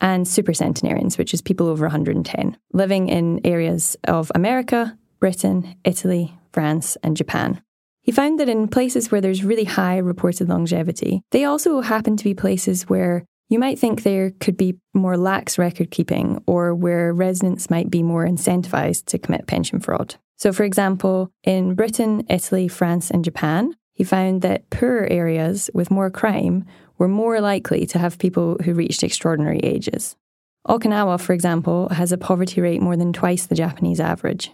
and 0.00 0.26
supercentenarians, 0.26 1.18
which 1.18 1.34
is 1.34 1.42
people 1.42 1.68
over 1.68 1.86
110, 1.86 2.56
living 2.72 3.08
in 3.08 3.40
areas 3.44 3.96
of 4.04 4.30
America, 4.34 4.96
Britain, 5.20 5.76
Italy, 5.84 6.36
France, 6.52 6.96
and 7.02 7.16
Japan. 7.16 7.62
He 8.02 8.12
found 8.12 8.38
that 8.38 8.48
in 8.48 8.68
places 8.68 9.10
where 9.10 9.20
there's 9.20 9.42
really 9.42 9.64
high 9.64 9.98
reported 9.98 10.48
longevity, 10.48 11.22
they 11.32 11.44
also 11.44 11.80
happen 11.80 12.16
to 12.16 12.24
be 12.24 12.34
places 12.34 12.88
where 12.88 13.24
you 13.48 13.58
might 13.58 13.78
think 13.78 14.02
there 14.02 14.32
could 14.40 14.56
be 14.56 14.78
more 14.94 15.16
lax 15.16 15.58
record 15.58 15.90
keeping 15.90 16.42
or 16.46 16.74
where 16.74 17.12
residents 17.12 17.70
might 17.70 17.90
be 17.90 18.02
more 18.02 18.26
incentivized 18.26 19.06
to 19.06 19.18
commit 19.18 19.46
pension 19.46 19.80
fraud. 19.80 20.16
So, 20.36 20.52
for 20.52 20.64
example, 20.64 21.30
in 21.44 21.74
Britain, 21.74 22.24
Italy, 22.28 22.68
France, 22.68 23.10
and 23.10 23.24
Japan, 23.24 23.74
he 23.92 24.04
found 24.04 24.42
that 24.42 24.68
poorer 24.70 25.06
areas 25.10 25.70
with 25.72 25.90
more 25.90 26.10
crime 26.10 26.64
were 26.98 27.08
more 27.08 27.40
likely 27.40 27.86
to 27.86 27.98
have 27.98 28.18
people 28.18 28.56
who 28.64 28.74
reached 28.74 29.02
extraordinary 29.02 29.60
ages. 29.60 30.16
Okinawa, 30.68 31.20
for 31.20 31.32
example, 31.32 31.88
has 31.90 32.12
a 32.12 32.18
poverty 32.18 32.60
rate 32.60 32.82
more 32.82 32.96
than 32.96 33.12
twice 33.12 33.46
the 33.46 33.54
Japanese 33.54 34.00
average. 34.00 34.50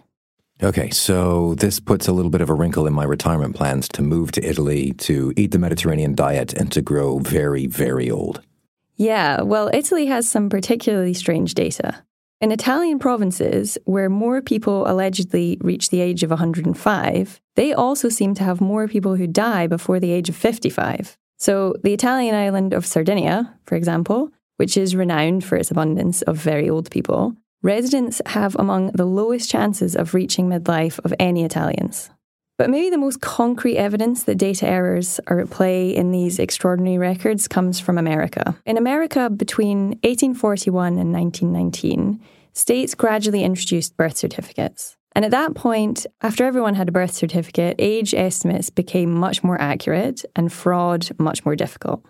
Okay, 0.61 0.91
so 0.91 1.55
this 1.55 1.79
puts 1.79 2.07
a 2.07 2.13
little 2.13 2.29
bit 2.29 2.41
of 2.41 2.49
a 2.49 2.53
wrinkle 2.53 2.85
in 2.85 2.93
my 2.93 3.03
retirement 3.03 3.55
plans 3.55 3.87
to 3.89 4.01
move 4.01 4.31
to 4.33 4.47
Italy, 4.47 4.93
to 4.93 5.33
eat 5.35 5.51
the 5.51 5.59
Mediterranean 5.59 6.13
diet, 6.13 6.53
and 6.53 6.71
to 6.71 6.81
grow 6.81 7.19
very, 7.19 7.65
very 7.65 8.09
old. 8.09 8.41
Yeah, 8.95 9.41
well, 9.41 9.71
Italy 9.73 10.05
has 10.05 10.29
some 10.29 10.49
particularly 10.49 11.15
strange 11.15 11.55
data. 11.55 12.03
In 12.39 12.51
Italian 12.51 12.99
provinces, 12.99 13.77
where 13.85 14.09
more 14.09 14.41
people 14.41 14.85
allegedly 14.85 15.57
reach 15.61 15.89
the 15.89 16.01
age 16.01 16.23
of 16.23 16.29
105, 16.29 17.41
they 17.55 17.73
also 17.73 18.09
seem 18.09 18.35
to 18.35 18.43
have 18.43 18.61
more 18.61 18.87
people 18.87 19.15
who 19.15 19.27
die 19.27 19.65
before 19.65 19.99
the 19.99 20.11
age 20.11 20.29
of 20.29 20.35
55. 20.35 21.17
So, 21.37 21.75
the 21.83 21.93
Italian 21.93 22.35
island 22.35 22.73
of 22.73 22.85
Sardinia, 22.85 23.53
for 23.65 23.75
example, 23.75 24.31
which 24.57 24.77
is 24.77 24.95
renowned 24.95 25.43
for 25.43 25.57
its 25.57 25.71
abundance 25.71 26.21
of 26.21 26.37
very 26.37 26.69
old 26.69 26.89
people, 26.91 27.35
residents 27.61 28.21
have 28.27 28.55
among 28.55 28.91
the 28.91 29.05
lowest 29.05 29.49
chances 29.49 29.95
of 29.95 30.13
reaching 30.13 30.47
midlife 30.47 30.99
of 31.03 31.13
any 31.19 31.43
Italians. 31.43 32.09
But 32.57 32.69
maybe 32.69 32.91
the 32.91 32.99
most 32.99 33.19
concrete 33.19 33.77
evidence 33.77 34.23
that 34.23 34.37
data 34.37 34.67
errors 34.67 35.19
are 35.27 35.39
at 35.39 35.49
play 35.49 35.89
in 35.89 36.11
these 36.11 36.37
extraordinary 36.37 36.99
records 36.99 37.47
comes 37.47 37.79
from 37.79 37.97
America. 37.97 38.55
In 38.65 38.77
America, 38.77 39.29
between 39.29 39.99
1841 40.03 40.99
and 40.99 41.11
1919, 41.11 42.21
states 42.53 42.93
gradually 42.93 43.43
introduced 43.43 43.97
birth 43.97 44.17
certificates. 44.17 44.97
And 45.15 45.23
at 45.25 45.31
that 45.31 45.53
point, 45.53 46.05
after 46.21 46.43
everyone 46.43 46.73
had 46.75 46.89
a 46.89 46.91
birth 46.91 47.13
certificate, 47.13 47.75
age 47.77 48.13
estimates 48.13 48.69
became 48.69 49.11
much 49.11 49.43
more 49.43 49.61
accurate 49.61 50.25
and 50.35 50.51
fraud 50.51 51.07
much 51.19 51.45
more 51.45 51.55
difficult. 51.55 52.03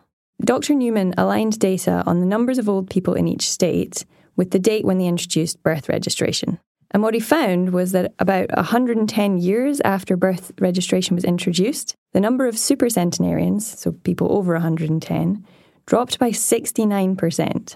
Dr. 0.43 0.73
Newman 0.73 1.13
aligned 1.17 1.59
data 1.59 2.03
on 2.05 2.19
the 2.19 2.25
numbers 2.25 2.57
of 2.57 2.69
old 2.69 2.89
people 2.89 3.13
in 3.13 3.27
each 3.27 3.49
state 3.49 4.05
with 4.35 4.51
the 4.51 4.59
date 4.59 4.85
when 4.85 4.97
they 4.97 5.05
introduced 5.05 5.61
birth 5.63 5.89
registration. 5.89 6.59
And 6.91 7.01
what 7.01 7.13
he 7.13 7.19
found 7.19 7.71
was 7.71 7.91
that 7.91 8.13
about 8.19 8.55
110 8.55 9.37
years 9.37 9.81
after 9.81 10.15
birth 10.15 10.51
registration 10.59 11.15
was 11.15 11.23
introduced, 11.23 11.95
the 12.13 12.19
number 12.19 12.47
of 12.47 12.55
supercentenarians, 12.55 13.61
so 13.61 13.91
people 13.91 14.31
over 14.31 14.53
110, 14.53 15.45
dropped 15.85 16.19
by 16.19 16.29
69%. 16.29 17.75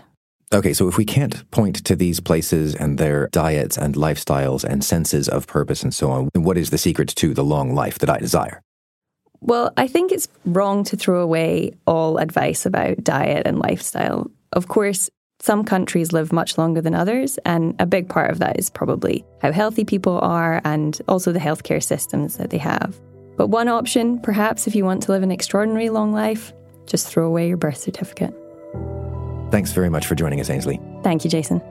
Okay, 0.54 0.74
so 0.74 0.88
if 0.88 0.98
we 0.98 1.04
can't 1.04 1.50
point 1.52 1.84
to 1.84 1.96
these 1.96 2.22
places 2.22 2.74
and 2.74 2.98
their 2.98 3.28
diets 3.34 3.78
and 3.78 3.96
lifestyles 3.96 4.64
and 4.64 4.82
senses 4.82 5.28
of 5.28 5.46
purpose 5.46 5.84
and 5.84 5.94
so 5.94 6.10
on, 6.10 6.30
what 6.36 6.58
is 6.58 6.70
the 6.70 6.78
secret 6.78 7.10
to 7.10 7.34
the 7.34 7.44
long 7.44 7.76
life 7.76 8.00
that 8.00 8.10
I 8.10 8.18
desire? 8.18 8.62
Well, 9.42 9.74
I 9.76 9.88
think 9.88 10.12
it's 10.12 10.30
wrong 10.46 10.86
to 10.86 10.96
throw 10.96 11.22
away 11.22 11.74
all 11.86 12.18
advice 12.18 12.66
about 12.66 13.04
diet 13.04 13.46
and 13.46 13.60
lifestyle. 13.60 14.32
Of 14.54 14.70
course, 14.70 15.10
some 15.40 15.66
countries 15.66 16.14
live 16.14 16.32
much 16.32 16.58
longer 16.58 16.82
than 16.82 16.96
others, 16.96 17.38
and 17.46 17.76
a 17.78 17.86
big 17.86 18.08
part 18.08 18.32
of 18.32 18.40
that 18.40 18.58
is 18.58 18.70
probably 18.70 19.26
how 19.42 19.52
healthy 19.52 19.84
people 19.84 20.18
are 20.20 20.62
and 20.64 21.00
also 21.10 21.34
the 21.34 21.40
healthcare 21.40 21.84
systems 21.84 22.38
that 22.38 22.52
they 22.52 22.58
have. 22.58 23.00
But 23.36 23.48
one 23.48 23.68
option, 23.68 24.20
perhaps 24.22 24.66
if 24.66 24.76
you 24.76 24.86
want 24.86 25.04
to 25.04 25.12
live 25.12 25.24
an 25.24 25.32
extraordinary 25.32 25.90
long 25.90 26.14
life, 26.14 26.54
just 26.86 27.08
throw 27.08 27.28
away 27.28 27.50
your 27.50 27.58
birth 27.58 27.78
certificate. 27.78 28.34
Thanks 29.50 29.72
very 29.72 29.90
much 29.90 30.06
for 30.08 30.16
joining 30.16 30.40
us, 30.40 30.50
Ainslie. 30.50 30.80
Thank 31.04 31.24
you, 31.24 31.30
Jason. 31.30 31.62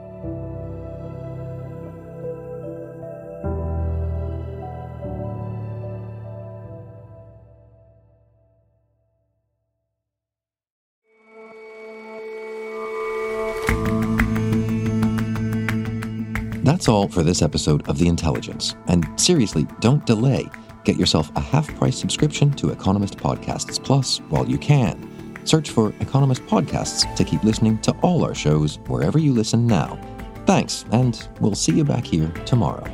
That's 16.63 16.89
all 16.89 17.07
for 17.07 17.23
this 17.23 17.41
episode 17.41 17.87
of 17.87 17.97
The 17.97 18.07
Intelligence. 18.07 18.75
And 18.87 19.07
seriously, 19.19 19.65
don't 19.79 20.05
delay. 20.05 20.49
Get 20.83 20.97
yourself 20.97 21.31
a 21.35 21.39
half 21.39 21.73
price 21.75 21.97
subscription 21.97 22.51
to 22.53 22.69
Economist 22.71 23.17
Podcasts 23.17 23.81
Plus 23.83 24.19
while 24.29 24.45
you 24.45 24.57
can. 24.57 25.16
Search 25.47 25.69
for 25.69 25.93
Economist 26.01 26.45
Podcasts 26.45 27.15
to 27.15 27.23
keep 27.23 27.41
listening 27.43 27.77
to 27.79 27.91
all 28.01 28.25
our 28.25 28.35
shows 28.35 28.79
wherever 28.87 29.17
you 29.17 29.31
listen 29.31 29.65
now. 29.65 29.97
Thanks, 30.45 30.83
and 30.91 31.27
we'll 31.39 31.55
see 31.55 31.71
you 31.71 31.85
back 31.85 32.05
here 32.05 32.27
tomorrow. 32.45 32.85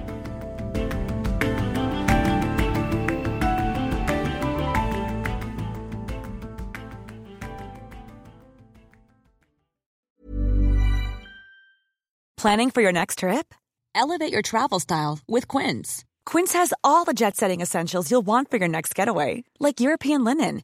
Planning 12.37 12.71
for 12.71 12.81
your 12.81 12.91
next 12.91 13.19
trip? 13.19 13.53
Elevate 13.95 14.31
your 14.33 14.41
travel 14.41 14.79
style 14.79 15.19
with 15.27 15.47
Quince. 15.47 16.03
Quince 16.25 16.53
has 16.53 16.73
all 16.83 17.05
the 17.05 17.13
jet 17.13 17.35
setting 17.37 17.61
essentials 17.61 18.11
you'll 18.11 18.21
want 18.21 18.51
for 18.51 18.57
your 18.57 18.67
next 18.67 18.93
getaway, 18.95 19.43
like 19.59 19.79
European 19.79 20.23
linen, 20.25 20.63